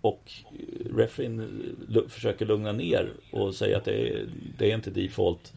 [0.00, 0.32] och
[0.94, 1.48] referin
[2.08, 4.26] försöker lugna ner och säga att det är,
[4.58, 5.52] det är inte default.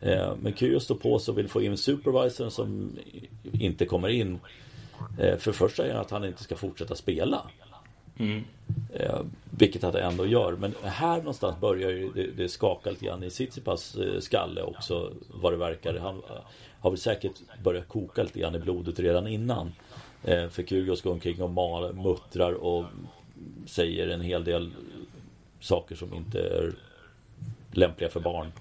[0.00, 2.98] Eh, men Kyrgios står på sig och vill få in supervisorn som
[3.52, 4.38] inte kommer in.
[5.20, 7.50] Eh, för först säger han att han inte ska fortsätta spela.
[8.18, 8.44] Mm.
[8.94, 10.52] Eh, vilket han ändå gör.
[10.52, 15.12] Men här någonstans börjar ju det, det skaka lite grann i Tsitsipas eh, skalle också
[15.28, 15.98] vad det verkar.
[15.98, 16.36] Han eh,
[16.80, 19.72] har väl säkert börjat koka lite grann i blodet redan innan.
[20.24, 22.84] Eh, för Kyrgios går omkring och mal, muttrar och
[23.66, 24.70] säger en hel del
[25.60, 26.74] saker som inte är
[27.72, 28.52] lämpliga för barn.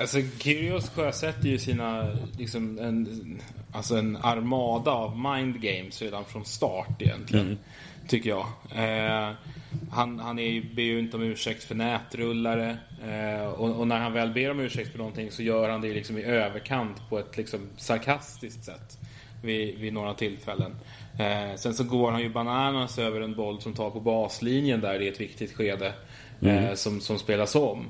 [0.00, 3.40] Alltså Kyrgios sjösätter ju sina, liksom en,
[3.72, 7.46] alltså en armada av mind games redan från start egentligen.
[7.46, 7.58] Mm.
[8.08, 8.46] Tycker jag.
[8.74, 9.34] Eh,
[9.90, 12.78] han han är, ber ju inte om ursäkt för nätrullare.
[13.04, 15.94] Eh, och, och, när han väl ber om ursäkt för någonting så gör han det
[15.94, 18.98] liksom i överkant på ett liksom sarkastiskt sätt.
[19.42, 20.74] Vid, vid några tillfällen.
[21.18, 25.02] Eh, sen så går han ju bananas över en boll som tar på baslinjen där
[25.02, 25.92] i ett viktigt skede.
[26.40, 26.64] Mm.
[26.64, 27.86] Eh, som, som spelas om.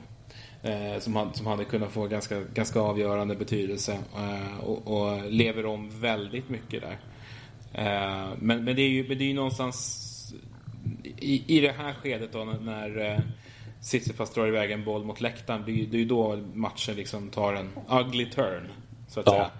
[0.62, 3.98] Eh, som, hade, som hade kunnat få ganska, ganska avgörande betydelse.
[4.16, 6.98] Eh, och, och, lever om väldigt mycket där.
[7.72, 10.08] Eh, men, men, det är ju, men det är ju någonstans
[11.18, 13.22] i, i det här skedet då när, när
[13.80, 15.62] Sitsipas drar iväg en boll mot läktaren.
[15.66, 18.68] Det är, det är ju då matchen liksom tar en ugly turn.
[19.08, 19.32] Så att ja.
[19.32, 19.50] säga.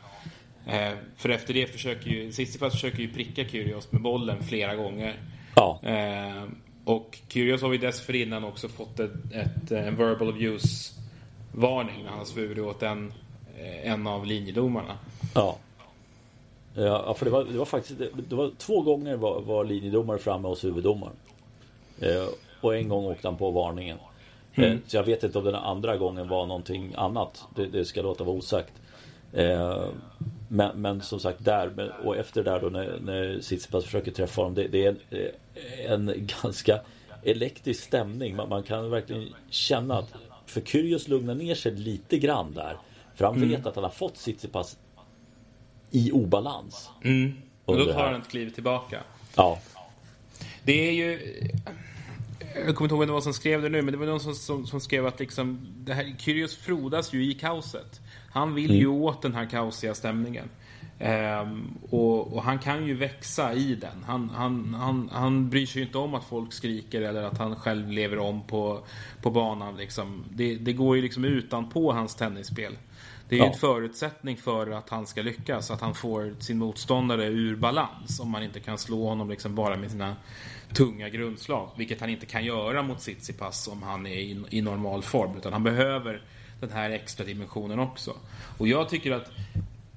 [0.66, 5.16] Eh, för efter det försöker ju Sitsipas försöker ju pricka Kyrgios med bollen flera gånger.
[5.56, 5.80] Ja.
[5.82, 6.44] Eh,
[6.84, 10.94] och Kyrgios har ju dessförinnan också fått ett, ett, en verbal abuse
[11.52, 13.12] varning när han svurit åt en,
[13.82, 14.98] en av linjedomarna.
[15.34, 15.56] Ja.
[16.74, 20.48] Ja, för det var, det var faktiskt det var två gånger var, var linjedomare framme
[20.48, 21.16] hos huvuddomaren.
[22.00, 22.28] Eh,
[22.60, 23.98] och en gång åkte han på varningen.
[24.54, 24.78] Eh, mm.
[24.86, 27.44] Så jag vet inte om den andra gången var någonting annat.
[27.54, 28.72] Det, det ska låta vara osagt.
[29.32, 29.84] Eh,
[30.52, 34.54] men, men som sagt där och efter där då när, när Tsitsipas försöker träffa honom.
[34.54, 34.96] Det, det är
[35.86, 36.80] en, en ganska
[37.22, 38.36] elektrisk stämning.
[38.36, 40.14] Man, man, kan verkligen känna att
[40.46, 42.76] för Kyrgios lugnar ner sig lite grann där.
[43.14, 43.48] För han mm.
[43.48, 44.76] vet att han har fått Tsitsipas
[45.90, 46.90] i obalans.
[47.04, 47.32] Mm.
[47.64, 49.00] Och då tar han ett kliv tillbaka.
[49.36, 49.60] Ja.
[50.64, 51.40] Det är ju...
[52.54, 54.20] Jag kommer inte ihåg vem det var som skrev det nu, men det var någon
[54.20, 58.00] som, som, som skrev att liksom, det här, Kyrgios frodas ju i kaoset.
[58.32, 58.80] Han vill mm.
[58.80, 60.48] ju åt den här kaosiga stämningen.
[61.00, 64.04] Um, och, och, han kan ju växa i den.
[64.06, 67.56] Han, han, han, han bryr sig ju inte om att folk skriker eller att han
[67.56, 68.84] själv lever om på,
[69.22, 69.76] på banan.
[69.76, 70.24] Liksom.
[70.30, 72.76] Det, det går ju liksom utanpå hans tennisspel.
[73.28, 73.52] Det är ju ja.
[73.52, 78.20] en förutsättning för att han ska lyckas, att han får sin motståndare ur balans.
[78.20, 80.16] Om man inte kan slå honom liksom bara med sina
[80.74, 81.70] tunga grundslag.
[81.76, 85.36] Vilket han inte kan göra mot Tsitsipas om han är i, i normal form.
[85.36, 86.22] Utan han behöver
[86.66, 88.16] den här extra dimensionen också.
[88.58, 89.30] Och jag tycker att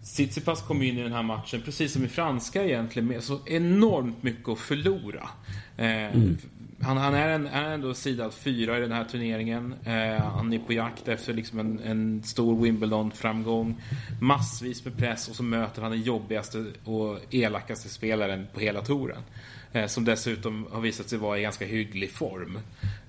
[0.05, 4.23] Tsitsipas kom in i den här matchen, precis som i franska egentligen, med så enormt
[4.23, 5.29] mycket att förlora.
[5.77, 6.37] Eh, mm.
[6.81, 9.73] Han, han, är, en, är ändå sidad fyra i den här turneringen.
[9.85, 13.81] Eh, han är på jakt efter liksom en, en stor Wimbledon-framgång.
[14.21, 19.21] Massvis med press och så möter han den jobbigaste och elakaste spelaren på hela touren.
[19.73, 22.59] Eh, som dessutom har visat sig vara i ganska hygglig form.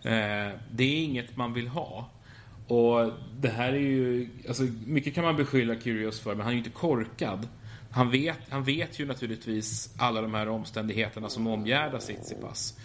[0.03, 2.11] Eh, det är inget man vill ha.
[2.67, 6.53] Och det här är ju, alltså mycket kan man beskylla Kyrgios för, men han är
[6.53, 7.49] ju inte korkad.
[7.91, 12.79] Han vet, han vet ju naturligtvis alla de här omständigheterna som omgärdar Tsitsipas.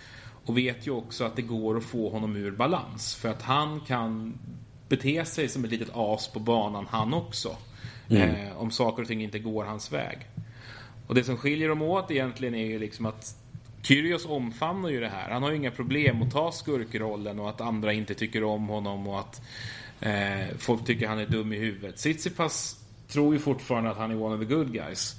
[0.46, 3.16] Och vet ju också att det går att få honom ur balans.
[3.16, 4.40] För att han kan
[4.90, 7.58] bete sig som ett litet as på banan han också.
[8.10, 8.30] Mm.
[8.30, 10.18] Eh, om saker och ting inte går hans väg.
[11.08, 13.36] Och det som skiljer dem åt egentligen är ju liksom att
[13.84, 15.30] Kyrgios omfamnar ju det här.
[15.30, 19.08] Han har ju inga problem att ta skurkrollen och att andra inte tycker om honom
[19.08, 19.42] och att
[20.00, 21.98] eh, folk tycker han är dum i huvudet.
[21.98, 25.16] Tsitsipas tror ju fortfarande att han är one of the good guys.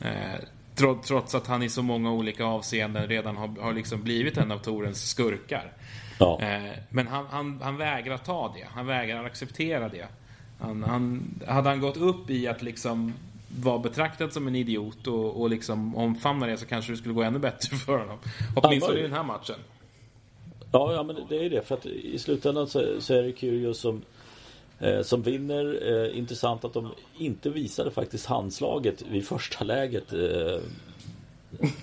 [0.00, 0.40] Eh,
[0.74, 4.58] trots att han i så många olika avseenden redan har, har liksom blivit en av
[4.58, 5.72] Torens skurkar.
[6.18, 6.40] Ja.
[6.42, 8.66] Eh, men han, han, han, vägrar ta det.
[8.70, 10.06] Han vägrar acceptera det.
[10.60, 13.14] Han, han, hade han gått upp i att liksom
[13.60, 17.22] var betraktad som en idiot och, och liksom omfamna det så kanske det skulle gå
[17.22, 18.18] ännu bättre för honom.
[18.56, 19.56] Åtminstone i den här matchen.
[20.72, 21.66] Ja, ja men det är det.
[21.66, 24.02] För att i slutändan så, så är det Kyrgios som,
[24.78, 25.92] eh, som vinner.
[25.92, 30.18] Eh, intressant att de inte visade faktiskt handslaget vid första läget eh,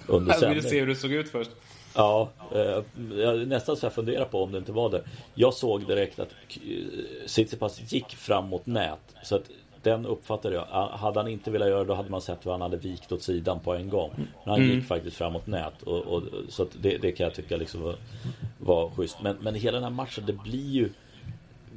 [0.07, 0.37] under.
[0.41, 1.51] Jag ville se hur det såg ut först.
[1.93, 5.03] Ja, eh, nästan så jag funderar på om det inte var det.
[5.33, 6.29] Jag såg direkt att
[7.27, 9.15] Tsitsipas gick fram mot nät.
[9.23, 9.49] Så att
[9.83, 10.65] den uppfattade jag.
[10.87, 13.23] Hade han inte velat göra det då hade man sett hur han hade vikt åt
[13.23, 14.11] sidan på en gång.
[14.15, 14.75] Men han mm.
[14.75, 15.81] gick faktiskt framåt nät.
[15.83, 17.95] Och, och så det, det, kan jag tycka liksom var,
[18.57, 19.17] var schysst.
[19.21, 20.89] Men, men hela den här matchen, det blir ju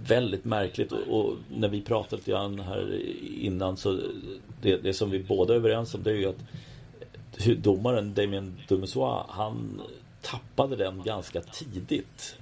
[0.02, 0.92] väldigt märkligt.
[0.92, 3.00] Och, och när vi pratade lite grann här
[3.40, 3.98] innan så
[4.62, 6.44] det, det som vi båda är överens om det är ju att
[7.62, 9.82] domaren Damien Dumesois han
[10.22, 12.36] tappade den ganska tidigt.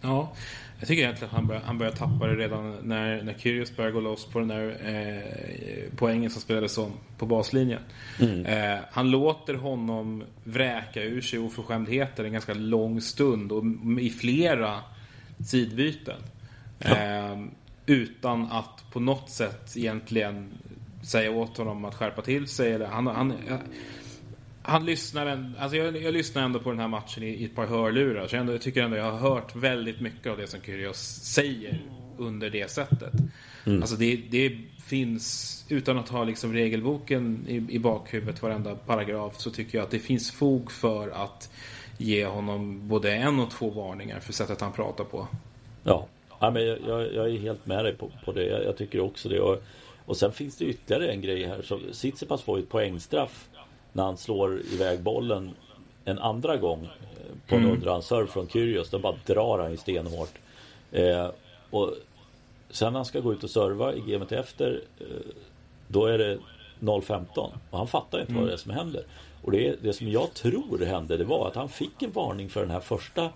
[0.00, 0.32] Ja,
[0.78, 3.90] jag tycker egentligen att han börjar, han börjar tappa det redan när, när Kyrgios börjar
[3.90, 7.80] gå loss på den där eh, poängen som spelades om på baslinjen.
[8.20, 8.46] Mm.
[8.46, 13.64] Eh, han låter honom vräka ur sig oförskämdheter en ganska lång stund och
[14.00, 14.80] i flera
[15.46, 16.20] sidbyten.
[16.78, 16.96] Ja.
[16.96, 17.38] Eh,
[17.86, 20.50] utan att på något sätt egentligen
[21.02, 22.72] säga åt honom att skärpa till sig.
[22.72, 23.32] Eller han, han,
[24.68, 27.54] han lyssnar, en, alltså jag, jag, lyssnar ändå på den här matchen i, i ett
[27.54, 28.26] par hörlurar.
[28.26, 30.98] Så jag, ändå, jag tycker ändå jag har hört väldigt mycket av det som Kyrgios
[31.22, 31.80] säger
[32.18, 33.12] under det sättet.
[33.66, 33.82] Mm.
[33.82, 39.50] Alltså det, det, finns, utan att ha liksom regelboken i, i bakhuvudet varenda paragraf, så
[39.50, 41.50] tycker jag att det finns fog för att
[41.98, 45.28] ge honom både en och två varningar för sättet han pratar på.
[45.82, 46.06] Ja,
[46.40, 48.44] ja men jag, jag är helt med dig på, på det.
[48.44, 49.40] Jag, jag, tycker också det.
[49.40, 49.62] Och,
[50.04, 51.62] och sen finns det ytterligare en grej här.
[51.62, 53.48] Så Tsitsipas får ju ett poängstraff
[53.92, 55.54] när han slår iväg bollen
[56.04, 57.72] en andra gång eh, på en mm.
[57.72, 58.90] underhandsserve från Kyrgios.
[58.90, 60.32] Den bara drar han ju stenhårt.
[60.92, 61.30] Eh,
[61.70, 61.94] och
[62.70, 65.06] sen när han ska gå ut och serva i gamet efter eh,
[65.88, 66.38] då är det
[66.80, 67.26] 0-15
[67.70, 68.42] och han fattar inte mm.
[68.42, 69.02] vad det är som händer.
[69.42, 72.60] Och det, det som jag tror hände det var att han fick en varning för
[72.60, 73.30] den här första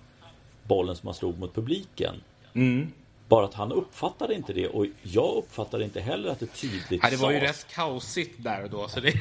[0.62, 2.14] bollen som han slog mot publiken.
[2.54, 2.92] Mm.
[3.32, 7.10] Bara att han uppfattade inte det och jag uppfattade inte heller att det tydligt ja,
[7.10, 8.88] Det var ju rätt kaosigt där och då.
[8.88, 9.12] Så det,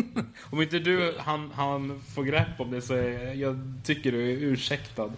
[0.50, 4.36] om inte du han, han får grepp om det så är, jag tycker du är
[4.36, 5.12] ursäktad.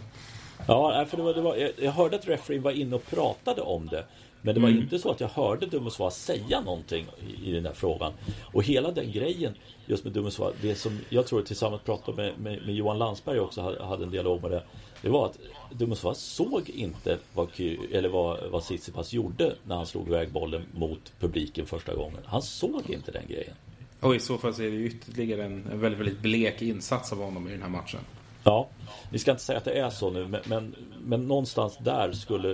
[0.66, 3.86] Ja, för det var, det var, jag hörde att referee var inne och pratade om
[3.86, 4.04] det.
[4.42, 4.82] Men det var mm.
[4.82, 8.12] inte så att jag hörde Dumosva säga någonting i, i den här frågan.
[8.52, 9.54] Och hela den grejen
[9.86, 13.76] just med Dumosva, det som jag tror tillsammans pratade med, med, med Johan Landsberg också
[13.80, 14.62] hade en dialog med det.
[15.06, 15.38] Det var att
[15.70, 17.48] Dumosva såg inte vad,
[17.92, 22.18] eller vad, vad Tsitsipas gjorde när han slog iväg bollen mot publiken första gången.
[22.24, 23.54] Han såg inte den grejen.
[24.00, 27.18] Och i så fall så är det ytterligare en, en väldigt, väldigt blek insats av
[27.18, 28.00] honom i den här matchen.
[28.44, 28.68] Ja,
[29.10, 32.48] vi ska inte säga att det är så nu men, men, men någonstans där skulle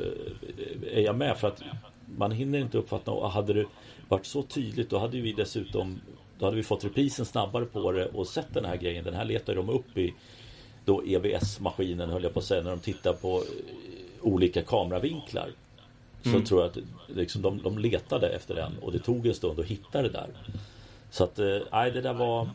[0.93, 1.63] är jag med för att
[2.19, 3.67] man hinner inte uppfatta och hade det
[4.09, 6.01] varit så tydligt då hade vi dessutom
[6.39, 9.05] då hade vi fått reprisen snabbare på det och sett den här grejen.
[9.05, 10.15] Den här letar de upp i
[10.85, 13.43] då EVS-maskinen höll jag på att säga när de tittar på eh,
[14.21, 15.51] olika kameravinklar.
[16.23, 16.45] Så mm.
[16.45, 19.67] tror jag att liksom, de, de letade efter den och det tog en stund att
[19.67, 20.29] hitta det där.
[21.11, 22.49] Så att, eh, nej det där var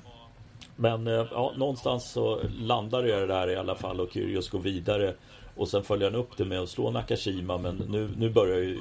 [0.75, 4.59] Men eh, ja, någonstans så landade jag det där i alla fall och Kyrgios går
[4.59, 5.13] vidare
[5.55, 8.79] Och sen följer han upp det med att slå Nakashima men nu, nu börjar ju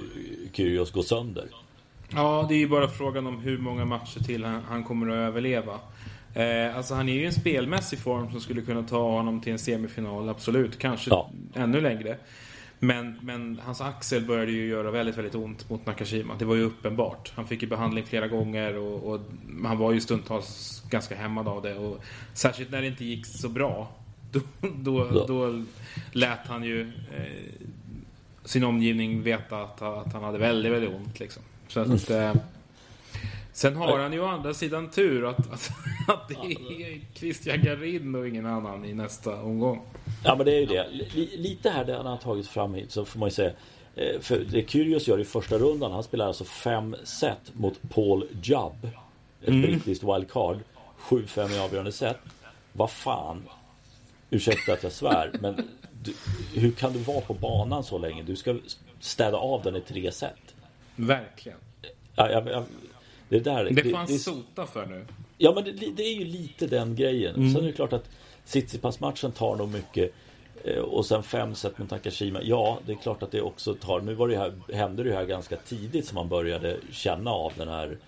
[0.52, 1.44] Kyrgios gå sönder.
[2.08, 5.16] Ja, det är ju bara frågan om hur många matcher till han, han kommer att
[5.16, 5.80] överleva.
[6.36, 9.58] Eh, alltså han är ju en spelmässig form som skulle kunna ta honom till en
[9.58, 10.78] semifinal, absolut.
[10.78, 11.30] Kanske ja.
[11.54, 12.16] ännu längre.
[12.78, 16.34] Men, men hans axel började ju göra väldigt, väldigt ont mot Nakashima.
[16.38, 17.32] Det var ju uppenbart.
[17.34, 19.20] Han fick ju behandling flera gånger och, och
[19.64, 21.74] han var ju stundtals ganska hämmad av det.
[21.74, 23.88] Och särskilt när det inte gick så bra.
[24.32, 24.40] Då,
[24.76, 25.24] då, ja.
[25.28, 25.64] då
[26.12, 26.80] lät han ju
[27.16, 27.66] eh,
[28.44, 31.20] sin omgivning veta att, att han hade väldigt, väldigt ont.
[31.20, 31.42] Liksom.
[31.68, 32.38] Så att, mm.
[33.56, 35.70] Sen har han ju å andra sidan tur att, att,
[36.08, 39.82] att det är Christian Garin och ingen annan i nästa omgång.
[40.24, 40.86] Ja men det är ju det.
[41.36, 43.52] Lite här där han har tagit fram hit så får man ju säga
[43.94, 48.26] eh, för det Kyrgios gör i första rundan, han spelar alltså fem set mot Paul
[48.42, 48.88] Jubb.
[49.42, 49.62] Ett mm.
[49.62, 50.58] brittiskt wildcard.
[51.00, 52.18] 7-5 i avgörande set.
[52.72, 53.42] Vad fan.
[54.30, 55.68] Ursäkta att jag svär, men
[56.02, 56.14] du,
[56.54, 58.22] hur kan du vara på banan så länge?
[58.22, 58.56] Du ska
[59.00, 60.54] städa av den i tre set.
[60.96, 61.58] Verkligen.
[62.16, 62.64] Ja, jag, jag,
[63.28, 65.06] det, där, det får han sota för nu.
[65.38, 67.34] Ja, men det, det, är ju lite den grejen.
[67.34, 67.54] Mm.
[67.54, 68.10] Sen är det klart att
[68.44, 70.12] Tsitsipas-matchen tar nog mycket.
[70.64, 72.40] Eh, och sen fem set mot Nakashima.
[72.42, 74.00] Ja, det är klart att det också tar.
[74.00, 77.68] Nu var det här, hände det här ganska tidigt som man började känna av den
[77.68, 77.98] här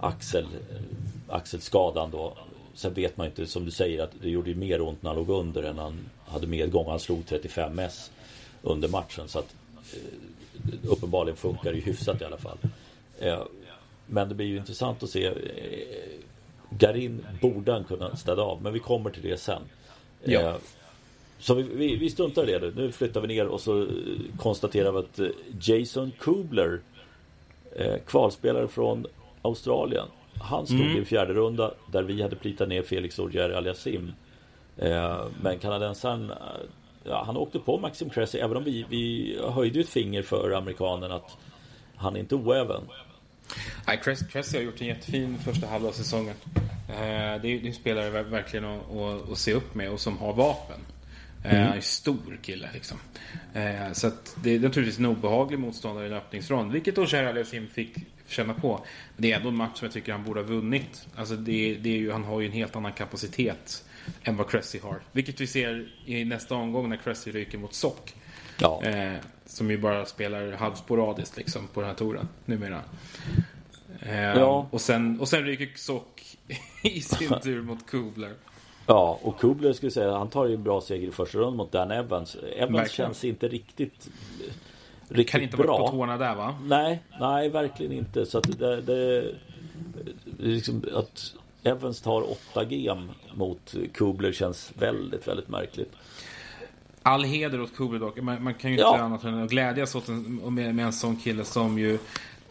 [0.00, 2.36] axel, eh, axelskadan då.
[2.74, 5.18] Sen vet man inte, som du säger, att det gjorde ju mer ont när han
[5.18, 6.86] låg under än han hade medgång.
[6.88, 8.10] Han slog 35 s
[8.62, 9.28] under matchen.
[9.28, 9.54] Så att
[9.92, 12.58] eh, uppenbarligen funkar det ju hyfsat i alla fall.
[14.12, 15.32] Men det blir ju intressant att se
[16.70, 19.62] Garin borde han kunna städa av, men vi kommer till det sen.
[20.24, 20.40] Ja.
[20.40, 20.54] Eh,
[21.38, 22.72] så vi, vi, vi struntar i det nu.
[22.76, 23.86] Nu flyttar vi ner och så
[24.36, 25.28] konstaterar vi att eh,
[25.60, 26.80] Jason Kubler
[27.76, 29.06] eh, Kvalspelare från
[29.42, 30.06] Australien
[30.40, 30.96] Han stod mm.
[30.96, 34.12] i en fjärde runda där vi hade plitat ner Felix Auger Aliasim
[34.76, 36.36] eh, Men kanadensaren eh,
[37.04, 41.12] ja, Han åkte på Maxim Cressy även om vi, vi höjde ett finger för amerikanen
[41.12, 41.36] att
[41.96, 42.82] Han är inte oäven
[43.86, 44.00] Nej,
[44.32, 46.34] Cressy har gjort en jättefin första halva av säsongen.
[46.88, 50.80] Eh, det är en spelare verkligen att, att, se upp med och som har vapen.
[51.44, 51.62] Eh, mm.
[51.62, 52.98] Han är en stor kille liksom.
[53.54, 54.10] Eh, så
[54.42, 56.72] det är naturligtvis en obehaglig motståndare i en öppningsrond.
[56.72, 58.84] Vilket då Aliasim fick känna på.
[59.16, 61.06] Men det är ändå en match som jag tycker han borde ha vunnit.
[61.16, 63.84] Alltså det, det är ju, han har ju en helt annan kapacitet
[64.22, 65.00] än vad Cressy har.
[65.12, 68.14] Vilket vi ser i nästa omgång när Cressy ryker mot Sock.
[68.58, 68.82] Ja.
[68.84, 69.14] Eh,
[69.46, 72.82] som ju bara spelar halvsporadiskt liksom på den här touren numera.
[74.06, 74.66] Eh, ja.
[74.70, 76.36] och, sen, och sen ryker Sock
[76.82, 78.32] i sin tur mot Kubler.
[78.86, 81.72] Ja, och Kubler skulle säga han tar ju en bra seger i första rundan mot
[81.72, 82.34] Dan Evans.
[82.34, 82.88] Evans verkligen.
[82.88, 84.10] känns inte riktigt
[85.08, 85.66] Riktigt kan inte bra.
[85.66, 86.54] vara på tårna där va?
[86.64, 88.26] Nej, nej verkligen inte.
[88.26, 89.34] Så att det, det
[90.38, 95.92] liksom att Evans tar 8 gem mot Kubler känns väldigt, väldigt märkligt.
[97.02, 98.22] All heder åt Kubler dock.
[98.22, 98.98] Man, man kan ju inte ja.
[98.98, 101.98] annat än att glädjas åt en, med, med en sån kille som ju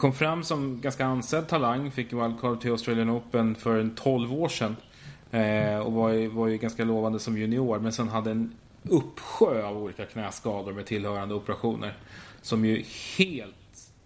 [0.02, 1.92] kom fram som ganska ansedd talang.
[1.92, 4.76] Fick wildcard till Australian Open för en 12 år sedan.
[5.32, 7.80] Eh, och var ju, var ju ganska lovande som junior.
[7.80, 8.54] Men sen hade en
[8.90, 11.98] uppsjö av olika knäskador med tillhörande operationer.
[12.42, 12.84] Som ju
[13.18, 13.56] helt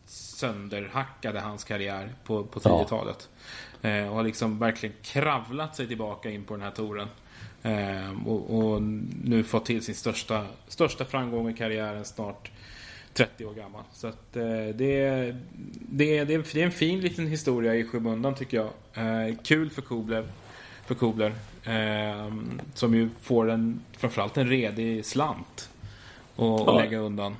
[0.05, 3.29] sönderhackade hans karriär på, på 10-talet.
[3.81, 3.89] Ja.
[3.89, 7.07] Eh, och har liksom verkligen kravlat sig tillbaka in på den här touren.
[7.63, 8.81] Eh, och, och,
[9.23, 12.51] nu fått till sin största, största framgång i karriären snart
[13.17, 13.83] 30 år gammal.
[13.93, 15.35] Så att, eh, det, det,
[15.79, 18.69] det, det, är en fin liten historia i skymundan tycker jag.
[18.93, 20.25] Eh, kul för Kobler.
[20.85, 21.33] För Kobler.
[21.63, 22.33] Eh,
[22.73, 25.69] som ju får en, framförallt en redig slant.
[26.35, 26.79] Och, ja.
[26.79, 27.35] lägga undan.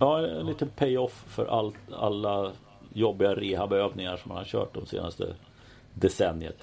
[0.00, 2.52] Ja, en liten pay-off för all, alla
[2.92, 5.34] jobbiga rehabövningar som man har kört de senaste
[5.94, 6.62] decenniet.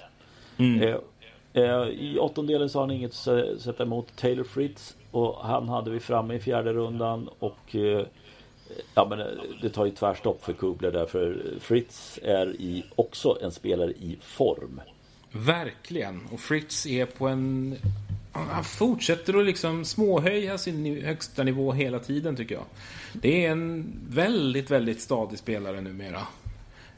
[0.57, 0.81] Mm.
[0.81, 0.95] Eh,
[1.53, 5.91] eh, I åttondelen så har han inget att sätta emot Taylor Fritz och han hade
[5.91, 8.05] vi framme i fjärde rundan och eh,
[8.95, 9.19] Ja men
[9.61, 14.81] det tar ju tvärstopp för Kubler därför Fritz är i, också en spelare i form.
[15.31, 16.21] Verkligen.
[16.31, 17.75] Och Fritz är på en...
[18.33, 22.65] Han fortsätter att liksom småhöja sin högsta nivå hela tiden tycker jag.
[23.13, 26.21] Det är en väldigt, väldigt stadig spelare numera.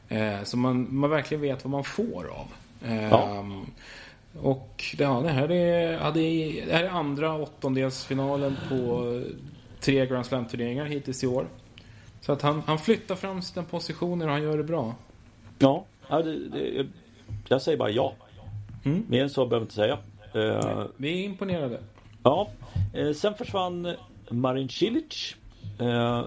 [0.08, 2.46] Eh, så man, man verkligen vet vad man får av.
[3.10, 3.38] Ja.
[3.38, 3.66] Um,
[4.42, 9.22] och ja, det, här är, ja, det, är, det här är andra åttondelsfinalen på
[9.80, 11.46] tre Grand Slam-turneringar hittills i år.
[12.26, 14.94] Så att han, han flyttar fram sina positioner och han gör det bra.
[15.58, 16.86] Ja, det, det,
[17.48, 18.14] jag säger bara ja.
[18.84, 19.04] Mm.
[19.08, 19.98] Mer än så behöver jag inte säga.
[20.36, 21.80] Uh, vi är imponerade.
[22.22, 22.48] Ja.
[22.96, 23.94] Uh, sen försvann
[24.28, 25.36] Marin Cilic.
[25.80, 26.24] Uh,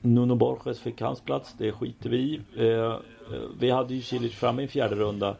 [0.00, 1.54] Nuno Borges fick hans plats.
[1.58, 2.40] Det skiter vi i.
[3.58, 5.36] vi hade ju Cilic framme i en fjärde runda.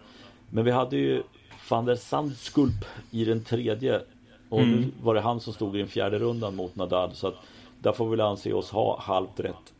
[0.50, 1.22] Men vi hade ju
[1.70, 4.00] van der Sandskulp i den tredje.
[4.48, 4.80] Och mm.
[4.80, 7.14] nu var det han som stod i den fjärde rundan mot Nadal.
[7.14, 7.34] Så att
[7.78, 9.72] där får vi väl anse oss ha halvt rätt.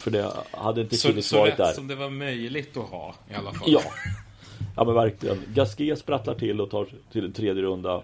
[0.00, 1.64] För det hade inte Cilic varit där.
[1.64, 3.68] Så rätt som det var möjligt att ha i alla fall.
[3.72, 3.80] Ja.
[4.76, 5.42] Ja men verkligen.
[5.54, 8.02] Gasquet sprattlar till och tar till en tredje runda.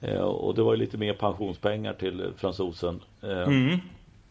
[0.00, 3.02] Eh, och det var ju lite mer pensionspengar till fransosen.
[3.22, 3.78] Eh, mm.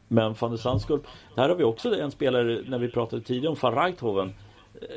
[0.07, 1.03] Men van der Sandskulp.
[1.35, 4.33] Där har vi också en spelare när vi pratade tidigare om van Reithoven.
[4.81, 4.87] Eh,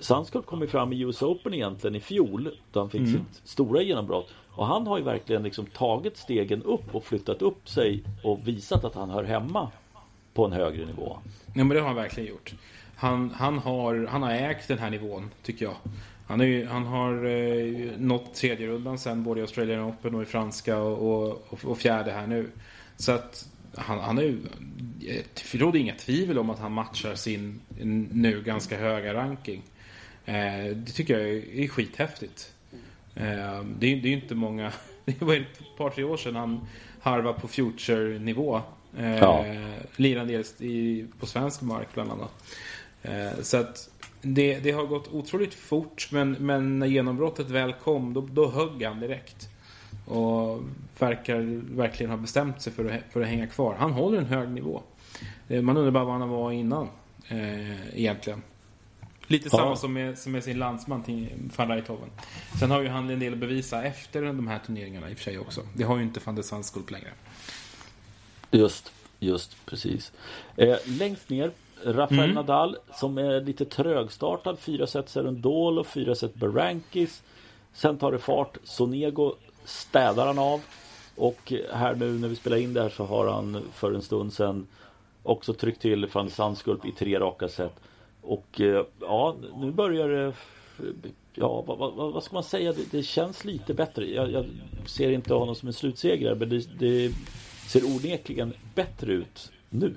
[0.00, 2.50] Sandskulp kom ju fram i US Open egentligen i fjol.
[2.72, 3.12] Då han fick mm.
[3.12, 4.28] sitt stora genombrott.
[4.58, 8.84] Och han har ju verkligen liksom tagit stegen upp och flyttat upp sig och visat
[8.84, 9.70] att han hör hemma
[10.34, 11.18] på en högre nivå.
[11.46, 12.54] Ja men det har han verkligen gjort.
[12.96, 15.74] Han, han, har, han har ägt den här nivån, tycker jag.
[16.26, 20.24] Han, är, han har eh, nått tredje rundan sen både i Australian Open och i
[20.24, 22.50] franska och, och, och fjärde här nu.
[22.96, 24.38] Så att han, han är ju...
[25.34, 27.60] Det råder inga tvivel om att han matchar sin
[28.12, 29.62] nu ganska höga ranking.
[30.24, 32.52] Eh, det tycker jag är skithäftigt.
[33.18, 34.72] Eh, det, är, är inte många...
[35.04, 36.60] Det var ett par, tre år sedan han
[37.00, 38.60] harvade på Future-nivå.
[38.98, 39.44] Eh, ja.
[39.96, 42.32] Lirande i, på svensk mark bland annat.
[43.02, 43.90] Eh, så att
[44.22, 48.82] det, det, har gått otroligt fort men, men när genombrottet väl kom då, då högg
[48.82, 49.48] han direkt.
[50.06, 50.60] Och
[50.98, 51.40] verkar
[51.76, 53.76] verkligen ha bestämt sig för att, för att hänga kvar.
[53.78, 54.82] Han håller en hög nivå.
[55.48, 56.88] Eh, man undrar bara vad han var innan
[57.28, 58.42] eh, egentligen.
[59.30, 59.58] Lite ja.
[59.58, 62.10] samma som med, som med sin landsman till van Rijthoven.
[62.60, 65.24] Sen har ju han en del att bevisa efter de här turneringarna i och för
[65.24, 65.60] sig också.
[65.74, 67.10] Det har ju inte van der Sandskulp längre.
[68.50, 70.12] Just, just precis.
[70.56, 71.50] Eh, längst ner
[71.84, 72.34] Rafael mm.
[72.34, 74.58] Nadal som är lite trögstartad.
[74.58, 77.22] Fyra set Serendol och fyra set Berankis.
[77.72, 78.56] Sen tar det fart.
[78.64, 80.60] Sonego städar han av.
[81.16, 84.32] Och här nu när vi spelar in det här så har han för en stund
[84.32, 84.66] sedan
[85.22, 87.80] också tryckt till Frans Sandskulp i tre raka set.
[88.22, 90.32] Och eh, ja, nu börjar det
[91.40, 92.72] Ja, vad, vad, vad, ska man säga?
[92.72, 94.10] Det, det känns lite bättre.
[94.10, 94.46] Jag, jag,
[94.86, 97.12] ser inte honom som en slutsegrare men det, det
[97.68, 99.94] ser onekligen bättre ut nu.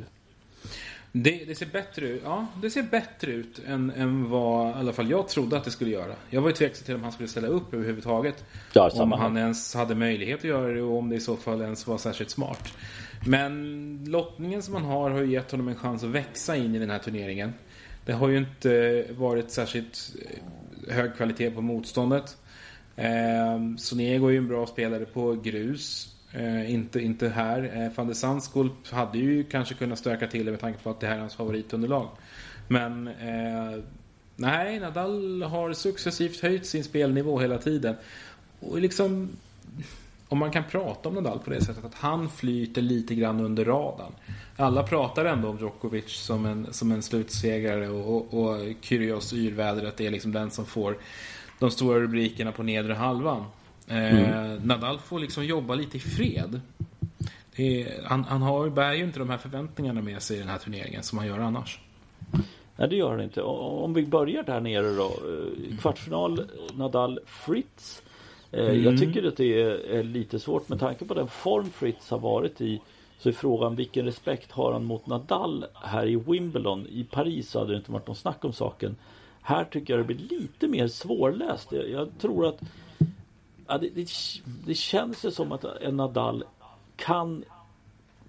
[1.12, 4.94] Det, det, ser bättre ut, ja, det ser bättre ut än, än vad i alla
[4.94, 6.16] fall jag trodde att det skulle göra.
[6.30, 8.46] Jag var ju tveksam till om han skulle ställa upp överhuvudtaget.
[8.74, 9.44] Ja, om han här.
[9.44, 12.30] ens hade möjlighet att göra det och om det i så fall ens var särskilt
[12.30, 12.74] smart.
[13.28, 16.80] Men lottningen som han har har ju gett honom en chans att växa in i
[16.80, 17.54] den här turneringen.
[18.06, 22.38] Det har ju inte varit särskilt eh, hög kvalitet på motståndet.
[22.96, 26.16] Eh, Sonego är ju en bra spelare på grus.
[26.34, 27.72] Eh, inte, inte här.
[27.76, 31.00] Eh, van de Sandskulp hade ju kanske kunnat stöka till det med tanke på att
[31.00, 32.10] det här är hans favoritunderlag.
[32.68, 33.84] Men eh,
[34.36, 37.96] nej, Nadal har successivt höjt sin spelnivå hela tiden.
[38.60, 39.30] Och liksom,
[40.32, 43.66] om man kan prata om Nadal på det sättet att han flyter lite grann under
[43.66, 44.12] radarn.
[44.58, 50.02] Alla pratar ändå om Djokovic som en, som en slutsegrare och, och, och Kyrgios yrvädret
[50.02, 50.98] är liksom den som får
[51.60, 53.46] de stora rubrikerna på nedre halvan.
[53.88, 54.18] Mm.
[54.18, 56.62] Eh, Nadal får liksom jobba lite i fred.
[57.56, 60.58] Är, han, han har, bär ju inte de här förväntningarna med sig i den här
[60.58, 61.80] turneringen som han gör annars.
[62.76, 63.42] Nej det gör han inte.
[63.42, 65.06] Om vi börjar där nere då.
[65.06, 68.02] Eh, kvartsfinal Nadal Fritz.
[68.52, 68.84] Eh, mm.
[68.84, 72.62] Jag tycker att det är, lite svårt med tanke på den form Fritz har varit
[72.62, 72.82] i.
[73.18, 76.88] Så är frågan vilken respekt har han mot Nadal här i Wimbledon?
[76.88, 78.96] I Paris så hade det inte varit någon snack om saken.
[79.42, 81.72] Här tycker jag det blir lite mer svårläst.
[81.72, 82.62] Jag, jag tror att
[83.68, 84.08] ja, det, det,
[84.66, 86.44] det känns ju som att en Nadal
[86.96, 87.44] kan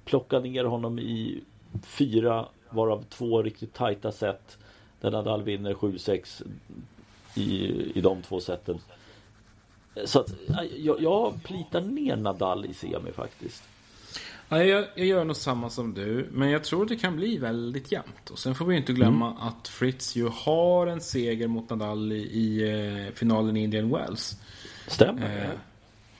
[0.05, 1.41] plocka ner honom i
[1.83, 4.59] fyra varav två riktigt tajta set
[5.01, 6.43] där Nadal vinner 7-6
[7.35, 7.66] i,
[7.99, 8.79] i de två seten.
[10.05, 10.34] Så att
[10.76, 13.62] jag, jag plitar ner Nadal i semi faktiskt.
[14.49, 17.93] Ja, jag, jag, gör nog samma som du, men jag tror det kan bli väldigt
[17.93, 18.30] jämnt.
[18.30, 19.43] Och sen får vi inte glömma mm.
[19.43, 22.70] att Fritz ju har en seger mot Nadal i, i
[23.07, 24.36] eh, finalen i Indian Wells.
[24.88, 25.43] Stämmer.
[25.43, 25.59] Eh,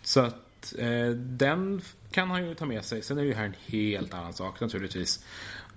[0.03, 3.03] så att eh, den kan han ju ta med sig.
[3.03, 5.25] Sen är det ju här en helt annan sak naturligtvis.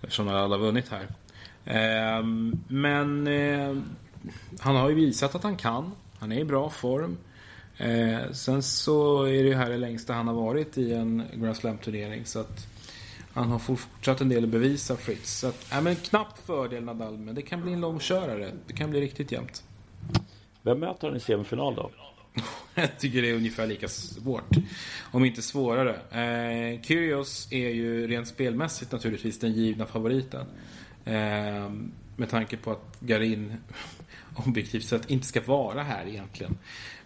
[0.01, 1.07] Eftersom alla har vunnit här.
[1.65, 2.25] Eh,
[2.67, 3.77] men eh,
[4.59, 5.91] han har ju visat att han kan.
[6.19, 7.17] Han är i bra form.
[7.77, 11.57] Eh, sen så är det ju här det längsta han har varit i en Grand
[11.57, 12.25] Slam-turnering.
[12.25, 12.67] Så att
[13.33, 15.39] han har fortsatt en del att bevisa Fritz.
[15.39, 18.51] Så att, äh, men knapp fördel Nadal, men det kan bli en långkörare.
[18.67, 19.63] Det kan bli riktigt jämnt.
[20.61, 21.91] Vem möter han i semifinal då?
[22.75, 24.49] Jag tycker det är ungefär lika svårt.
[25.11, 25.93] Om inte svårare.
[25.93, 30.45] Eh, Kyrgios är ju rent spelmässigt naturligtvis den givna favoriten.
[31.05, 31.69] Eh,
[32.15, 33.53] med tanke på att Garin
[34.35, 36.57] objektivt sett inte ska vara här egentligen.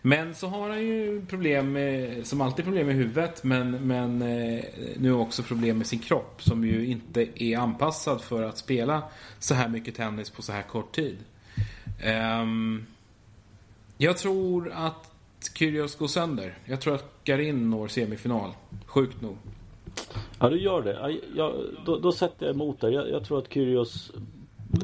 [0.02, 4.64] Men så har han ju problem med, som alltid problem med huvudet, men, men eh,
[4.98, 9.04] nu också problem med sin kropp som ju inte är anpassad för att spela
[9.40, 11.18] så här mycket tennis på så här kort tid.
[12.42, 12.86] Um,
[13.98, 15.12] jag tror att
[15.58, 16.58] Kyrgios går sönder.
[16.66, 18.52] Jag tror att Garin når semifinal.
[18.86, 19.38] Sjukt nog.
[20.40, 21.20] Ja, du gör det.
[21.36, 21.54] Jag,
[21.86, 22.94] då, då sätter jag emot dig.
[22.94, 24.12] Jag, jag tror att Kyrgios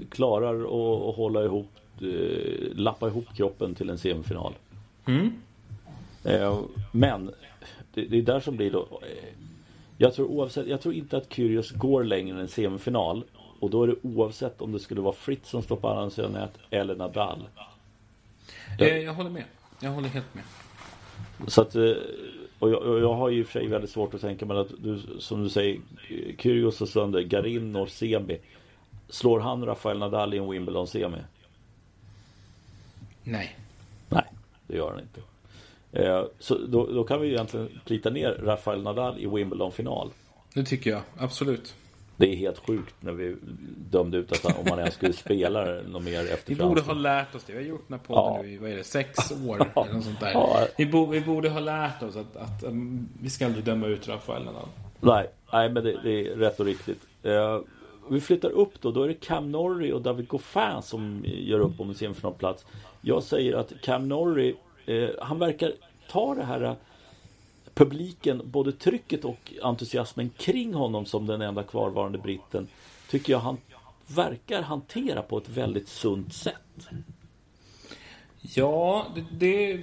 [0.09, 4.53] klarar att hålla ihop, eh, lappa ihop kroppen till en semifinal.
[5.08, 5.34] Mm.
[6.24, 7.32] Eh, men
[7.93, 9.01] det, är där som blir då.
[9.01, 9.34] Eh,
[9.97, 13.24] jag tror, oavsett, jag tror inte att Kyrgios går längre än semifinal.
[13.60, 16.32] Och då är det oavsett om det skulle vara Fritz som står på andra sidan
[16.32, 17.47] nät eller Nadal.
[18.80, 19.43] Jag, eh, jag håller med.
[19.80, 20.43] Jag håller helt med.
[21.47, 21.76] Så att,
[22.60, 24.58] och jag, och jag har ju i och för sig väldigt svårt att tänka mig
[24.58, 25.80] att du, som du säger,
[26.38, 28.38] Kyrgios och sönder, Garin och semi.
[29.10, 31.18] Slår han Rafael Nadal i en Wimbledon-semi?
[33.24, 33.56] Nej,
[34.76, 35.21] det gör han inte.
[35.91, 40.09] Eh, så då, då, kan vi egentligen plita ner Rafael Nadal i Wimbledon-final.
[40.53, 41.76] Det tycker jag, absolut.
[42.17, 43.36] Det är helt sjukt när vi
[43.89, 46.93] dömde ut att han, om man ens skulle spela något mer efter Vi borde ha
[46.93, 47.53] lärt oss det.
[47.53, 48.41] Vi har gjort den här podden ja.
[48.41, 50.32] nu i, vad är det, sex år eller något sånt där.
[50.34, 50.67] Ja.
[50.78, 54.07] Vi, bo, vi, borde ha lärt oss att, att um, vi ska aldrig döma ut
[54.07, 54.67] Rafael Nadal.
[54.99, 57.01] Nej, nej men det, det är rätt och riktigt.
[57.26, 57.61] Uh,
[58.09, 61.80] vi flyttar upp då, då är det Cam Norrie och David Goffin som gör upp
[61.80, 62.65] om en semifinalplats.
[63.01, 64.55] Jag säger att Cam Norrie,
[64.86, 65.74] eh, han verkar
[66.08, 66.76] ta det här eh,
[67.74, 72.68] publiken, både trycket och entusiasmen kring honom som den enda kvarvarande britten,
[73.10, 73.58] tycker jag han
[74.08, 76.88] verkar hantera på ett väldigt sunt sätt.
[78.42, 79.82] Ja, det, det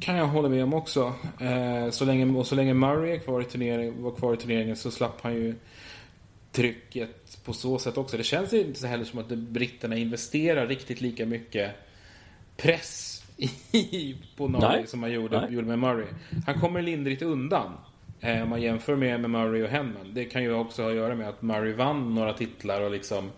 [0.00, 1.14] kan jag hålla med om också.
[1.40, 4.76] Eh, så länge, och så länge Murray är kvar i turnering, var kvar i turneringen
[4.76, 5.54] så slapp han ju
[6.52, 8.16] trycket på så sätt också.
[8.16, 11.74] Det känns inte så heller som att britterna investerar riktigt lika mycket
[12.56, 13.11] press
[13.72, 16.06] i, på Norrie som man gjorde, gjorde med Murray.
[16.46, 17.72] Han kommer lindrigt undan.
[18.20, 20.14] Eh, om man jämför med, med Murray och Henman.
[20.14, 23.30] Det kan ju också ha att göra med att Murray vann några titlar och liksom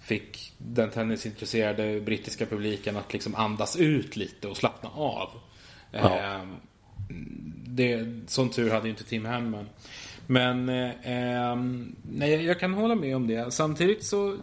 [0.00, 5.28] fick den tennisintresserade brittiska publiken att liksom andas ut lite och slappna av.
[5.90, 6.16] Ja.
[6.18, 6.42] Eh,
[7.66, 9.68] det, sån tur hade ju inte Tim Henman.
[10.26, 11.56] Men eh,
[12.12, 13.52] nej, jag kan hålla med om det.
[13.52, 14.36] Samtidigt så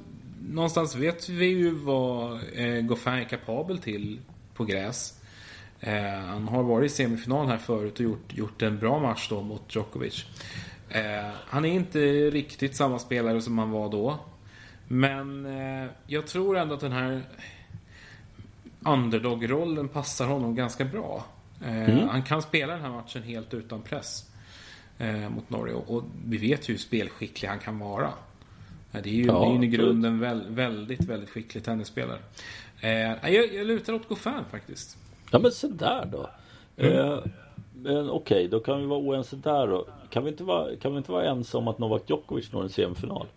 [0.49, 4.19] någonstans vet vi ju vad eh, Goffin är kapabel till
[4.61, 5.21] på gräs.
[5.79, 9.41] Eh, han har varit i semifinal här förut och gjort, gjort en bra match då
[9.41, 10.25] mot Djokovic.
[10.89, 11.99] Eh, han är inte
[12.29, 14.19] riktigt samma spelare som han var då.
[14.87, 17.21] Men eh, jag tror ändå att den här
[18.79, 21.25] underdog-rollen passar honom ganska bra.
[21.65, 22.09] Mm.
[22.09, 24.27] Han kan spela den här matchen helt utan press
[25.29, 25.73] mot Norge.
[25.73, 28.09] Och, vi vet ju hur spelskicklig han kan vara.
[28.91, 32.19] Det är ju, ja, det är ju i grunden väl, väldigt, väldigt skicklig tennisspelare.
[32.81, 34.97] Eh, jag, jag lutar åt Goffin faktiskt.
[35.31, 36.29] Ja men så där då.
[36.77, 36.97] Mm.
[36.97, 37.19] Eh,
[37.73, 39.87] men okej, okay, då kan vi vara oense där då.
[40.09, 42.69] Kan vi inte vara, kan vi inte vara ense om att Novak Djokovic når en
[42.69, 43.27] semifinal?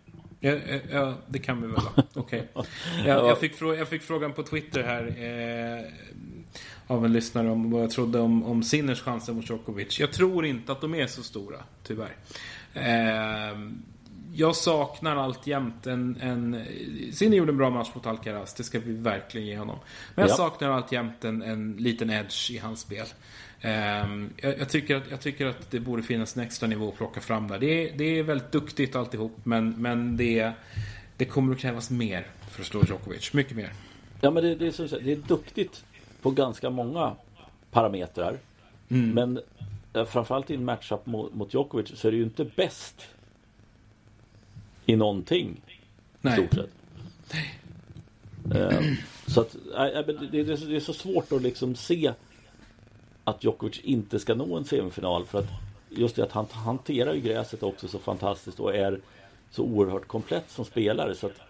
[0.41, 0.59] Ja,
[0.91, 1.77] ja, det kan vi väl
[2.15, 2.49] Okej.
[2.55, 2.71] Okay.
[3.07, 5.07] Jag, jag, fick jag fick frågan på Twitter här.
[5.07, 5.85] Eh,
[6.87, 10.01] av en lyssnare om vad jag trodde om, om Sinners chanser mot Djokovic.
[10.01, 12.17] Jag tror inte att de är så stora, tyvärr.
[12.75, 13.59] Eh,
[14.37, 16.65] jag saknar alltjämt en, en...
[17.13, 19.79] Sinner gjorde en bra match mot Alcaraz, det ska vi verkligen ge honom.
[20.15, 20.37] Men jag ja.
[20.37, 23.07] saknar alltjämt en, en liten edge i hans spel.
[23.65, 26.97] Um, jag, jag, tycker att, jag tycker att det borde finnas en extra nivå att
[26.97, 27.59] plocka fram där.
[27.59, 30.53] Det är, det är väldigt duktigt alltihop, men, men det,
[31.17, 33.33] det kommer att krävas mer för att slå Djokovic.
[33.33, 33.73] Mycket mer.
[34.21, 35.85] Ja, men det, det, är, det är duktigt
[36.23, 37.17] på ganska många
[37.71, 38.39] parametrar.
[38.89, 39.11] Mm.
[39.11, 39.41] Men
[39.93, 43.09] eh, framförallt i en matchup mot, mot Djokovic så är det ju inte bäst
[44.87, 45.61] i någonting.
[46.21, 46.33] Nej.
[46.33, 46.71] Stort sett.
[48.45, 48.77] Nej.
[48.79, 48.95] Uh,
[49.27, 49.57] så att
[50.31, 52.13] det, är så svårt att liksom se
[53.25, 55.25] att Djokovic inte ska nå en semifinal.
[55.25, 55.49] För att
[55.89, 59.01] just det att han hanterar ju gräset också så fantastiskt och är
[59.51, 61.15] så oerhört komplett som spelare.
[61.15, 61.41] Så att,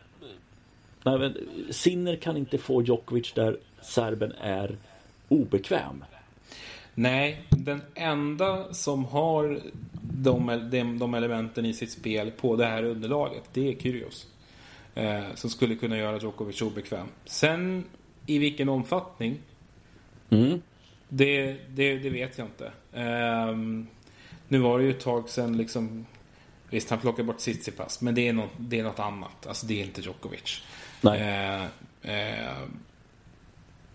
[1.03, 1.33] nej,
[1.71, 4.77] Sinner kan inte få Djokovic där serben är
[5.29, 6.05] obekväm.
[6.95, 9.61] Nej, den enda som har
[10.03, 14.27] de, de, de elementen i sitt spel på det här underlaget, det är Kyrgios.
[14.95, 17.07] Eh, som skulle kunna göra Djokovic obekväm.
[17.25, 17.85] Sen
[18.27, 19.39] i vilken omfattning?
[20.31, 20.63] Mm.
[21.09, 22.73] Det, det, det, vet jag inte.
[22.93, 23.57] Eh,
[24.49, 26.07] nu var det ju ett tag sedan liksom
[26.71, 29.47] Visst, han plockade bort Tsitsipas, men det är, något, det är något annat.
[29.47, 30.63] Alltså, det är inte Djokovic.
[31.01, 31.21] Nej.
[31.21, 31.65] Eh,
[32.03, 32.57] eh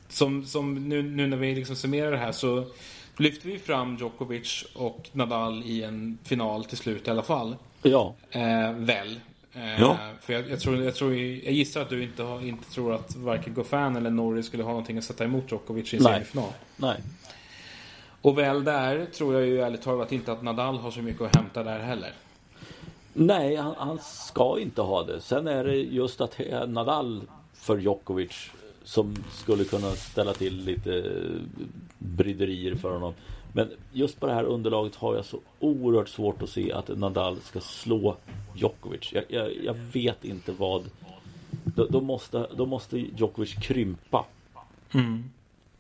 [0.10, 2.66] som, som nu, nu när vi liksom summerar det här så
[3.18, 7.56] lyfter vi fram Djokovic och Nadal i en final till slut i alla fall.
[7.82, 8.16] Ja.
[8.32, 9.20] Eh, väl.
[9.54, 9.98] Eh, Ja.
[10.22, 13.16] För jag, jag, tror, jag, tror, jag gissar att du inte, har, inte tror att
[13.16, 16.14] varken Goffin eller Norrie skulle ha någonting att sätta emot Djokovic i en Nej.
[16.14, 16.50] semifinal.
[16.76, 16.98] Nej.
[18.22, 21.36] Och väl där tror jag ju ärligt talat inte att Nadal har så mycket att
[21.36, 22.14] hämta där heller.
[23.14, 25.22] Nej, han, han ska inte ha det.
[25.22, 27.22] Sen är det just att Nadal
[27.54, 28.52] för Djokovic
[28.90, 31.64] som skulle kunna ställa till lite eh,
[31.98, 33.14] bryderier för honom.
[33.54, 37.38] Men just på det här underlaget har jag så oerhört svårt att se att Nadal
[37.42, 38.18] ska slå
[38.56, 39.14] Djokovic.
[39.14, 40.84] Jag, jag, jag vet inte vad...
[41.64, 44.26] Då, då, måste, då måste Djokovic krympa.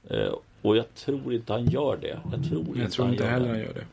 [0.10, 2.20] Eh, och jag tror inte han gör det.
[2.32, 3.52] Jag tror inte, Jag tror han inte gör heller det.
[3.54, 3.86] han gör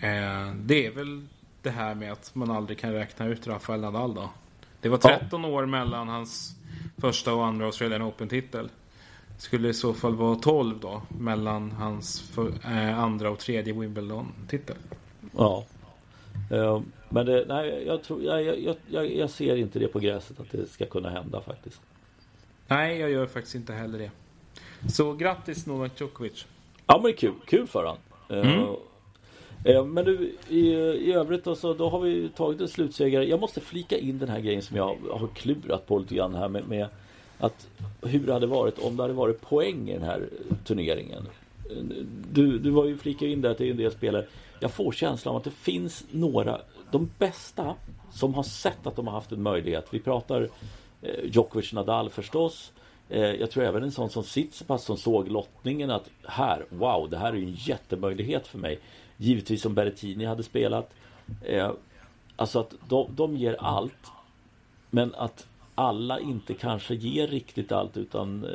[0.00, 0.48] det.
[0.48, 1.26] Eh, det är väl
[1.62, 4.30] det här med att man aldrig kan räkna ut Rafael Nadal då.
[4.80, 5.18] Det var Ja.
[5.20, 6.56] 13 år mellan hans
[7.06, 8.68] första och andra Australian Open-titel.
[9.38, 14.76] Skulle i så fall vara 12 då mellan hans för, eh, andra och tredje Wimbledon-titel.
[15.36, 15.64] Ja.
[16.50, 20.40] Eh, Men det, nej, jag, tror, jag, jag, jag, jag ser inte det på gräset
[20.40, 21.80] att det ska kunna hända faktiskt.
[22.68, 24.10] Nej, jag gör faktiskt inte heller det.
[24.92, 26.46] Så grattis Novak Djokovic.
[26.86, 27.96] Ja men det är kul, kul för han.
[28.38, 28.74] Eh, Mm.
[29.66, 30.70] Eh, men nu i,
[31.10, 33.24] i övrigt då, så då har vi tagit en slutsegrare.
[33.24, 36.48] Jag måste flika in den här grejen som jag har klurat på lite grann här
[36.48, 36.86] med, med
[37.38, 37.68] att
[38.02, 40.28] hur det hade varit om det hade varit poäng i den här
[40.64, 41.28] turneringen.
[42.32, 44.26] Du, du var ju flika in där till det en del spelare.
[44.60, 46.60] Jag får känslan av att det finns några,
[46.90, 47.74] de bästa
[48.12, 49.86] som har sett att de har haft en möjlighet.
[49.90, 50.48] Vi pratar
[51.02, 52.72] eh, Djokovic Nadal förstås.
[53.08, 57.18] Eh, jag tror även en sån som Tsitsipas som såg lottningen att här, wow, det
[57.18, 58.78] här är ju en jättemöjlighet för mig.
[59.16, 60.94] Givetvis som Berrettini hade spelat.
[61.42, 61.70] Eh,
[62.36, 64.06] alltså att de, de ger allt.
[64.90, 68.50] Men att alla inte kanske ger riktigt allt utan eh,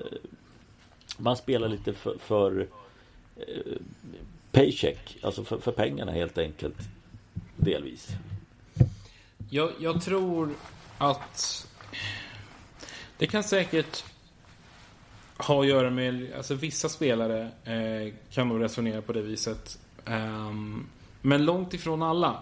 [1.17, 2.67] man spelar lite för, för
[3.35, 3.73] eh,
[4.51, 6.77] paycheck, alltså för, för pengarna helt enkelt.
[7.55, 8.07] Delvis.
[9.49, 10.49] Jag, jag tror
[10.97, 11.67] att
[13.17, 14.03] det kan säkert
[15.37, 19.79] ha att göra med, alltså vissa spelare eh, kan nog resonera på det viset.
[20.11, 20.85] Ehm,
[21.21, 22.39] men långt ifrån alla.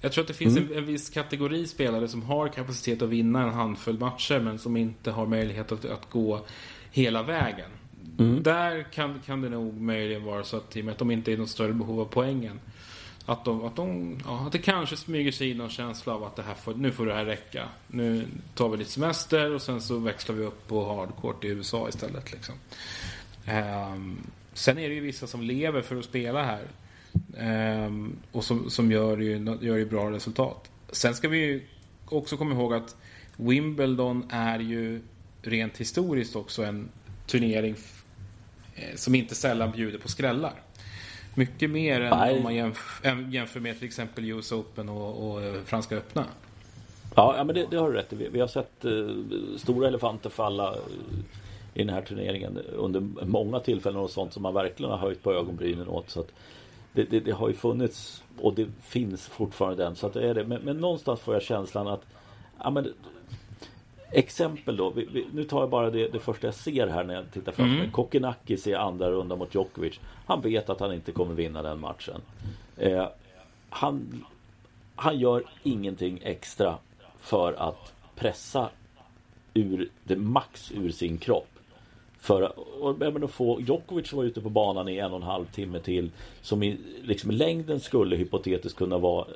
[0.00, 3.42] Jag tror att det finns en, en viss kategori spelare som har kapacitet att vinna
[3.42, 6.40] en handfull matcher men som inte har möjlighet att, att gå
[6.90, 7.70] hela vägen.
[8.42, 11.30] Där kan, kan det nog möjligen vara så att i och med att de inte
[11.30, 12.60] är i något större behov av poängen
[13.26, 16.36] att, de, att, de, ja, att det kanske smyger sig in någon känsla av att
[16.36, 17.68] det här får, nu får det här räcka.
[17.86, 21.88] Nu tar vi lite semester och sen så växlar vi upp på hardcourt i USA
[21.88, 22.32] istället.
[22.32, 22.54] Liksom.
[23.46, 24.18] Ehm,
[24.52, 26.62] sen är det ju vissa som lever för att spela här.
[27.38, 30.70] Ehm, och som, som gör, ju, gör ju bra resultat.
[30.92, 31.62] Sen ska vi ju
[32.04, 32.96] också komma ihåg att
[33.36, 35.00] Wimbledon är ju
[35.42, 36.88] rent historiskt också en
[37.26, 37.74] turnering
[38.74, 40.52] eh, som inte sällan bjuder på skrällar.
[41.34, 42.36] Mycket mer än Nej.
[42.36, 46.26] om man jämf- äm- jämför med till exempel US Open och, och eh, Franska öppna.
[47.14, 48.16] Ja, ja men det, det har du rätt i.
[48.16, 48.92] Vi, vi har sett eh,
[49.56, 50.78] stora elefanter falla eh,
[51.74, 55.32] i den här turneringen under många tillfällen och sånt som man verkligen har höjt på
[55.32, 56.10] ögonbrynen åt.
[56.10, 56.32] Så att
[56.92, 59.96] det, det, det har ju funnits och det finns fortfarande den.
[59.96, 60.44] Så att det är det.
[60.44, 62.02] Men, men någonstans får jag känslan att
[62.62, 62.92] ja, men,
[64.12, 67.14] Exempel då, vi, vi, nu tar jag bara det, det första jag ser här när
[67.14, 67.90] jag tittar framför mig.
[67.90, 70.00] Kokkinakis i andra rundan mot Djokovic.
[70.26, 72.20] Han vet att han inte kommer vinna den matchen.
[72.76, 73.08] Eh,
[73.70, 74.24] han,
[74.96, 76.78] han gör ingenting extra
[77.20, 78.70] för att pressa
[79.54, 81.51] ur det max ur sin kropp.
[82.22, 85.44] För och, jag menar, få Djokovic var ute på banan i en och en halv
[85.44, 86.10] timme till
[86.42, 89.26] som i liksom, längden skulle hypotetiskt kunna vara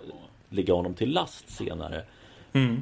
[0.48, 2.02] ligga honom till last senare.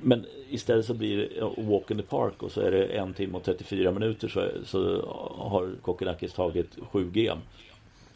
[0.03, 3.37] Men istället så blir det walk in the park och så är det en timme
[3.37, 7.39] och 34 minuter så, så har Kokkinakis tagit 7 gem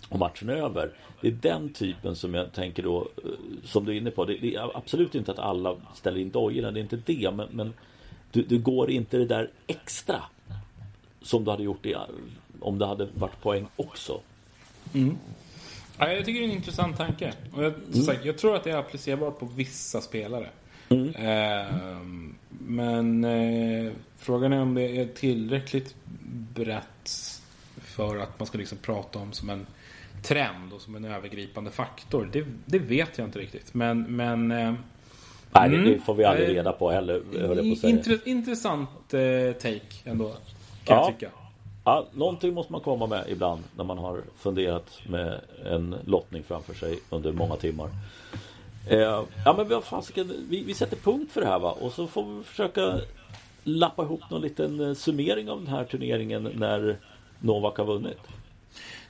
[0.09, 0.91] och matchen är över.
[1.21, 3.31] Det är den typen som jag tänker då, eh,
[3.65, 4.25] som du är inne på.
[4.25, 7.31] Det, det är absolut inte att alla ställer in dojorna, det är inte det.
[7.35, 7.73] Men, men
[8.33, 10.23] du, du går inte det där extra
[11.23, 11.95] som du hade gjort i,
[12.61, 14.21] om det hade varit poäng också.
[15.99, 17.33] Ja, jag tycker det är en intressant tanke.
[17.55, 20.49] Och jag, som sagt, jag tror att det är applicerbart på vissa spelare.
[21.15, 25.95] Ehm, men eh, frågan är om det är tillräckligt
[26.55, 27.41] brett
[27.77, 29.67] för att man ska liksom prata om som en
[30.23, 32.29] trend och som en övergripande faktor.
[32.33, 33.75] Det, det vet jag inte riktigt.
[33.75, 34.75] Men, men eh,
[35.53, 36.01] Nej, det, Mm.
[36.01, 36.57] får vi aldrig Nej.
[36.57, 37.91] reda på heller, höll jag på att säga.
[37.97, 40.35] intre, intressant eh, take ändå.
[40.89, 41.05] Kan ja.
[41.05, 41.31] jag tycka.
[41.85, 46.75] Ja, någonting måste man komma med ibland när man har funderat med en lottning framför
[46.75, 47.91] sig under många timmar.
[48.89, 52.07] Eh, ja men vad fasiken, vi, vi sätter punkt för det här va och så
[52.07, 53.01] får vi försöka
[53.65, 56.99] lappa ihop någon liten eh, summering av den här turneringen när
[57.41, 58.19] Novak har vunnit.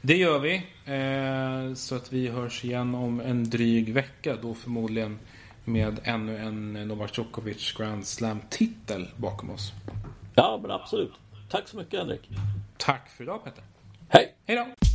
[0.03, 0.55] Det gör vi.
[0.85, 4.37] Eh, så att vi hörs igen om en dryg vecka.
[4.43, 5.18] Då förmodligen
[5.64, 9.72] med ännu en Novak Djokovic Grand Slam-titel bakom oss.
[10.35, 11.12] Ja, men absolut.
[11.49, 12.30] Tack så mycket Henrik.
[12.76, 13.64] Tack för idag Peter.
[14.09, 14.34] Hej!
[14.46, 14.88] Hej då!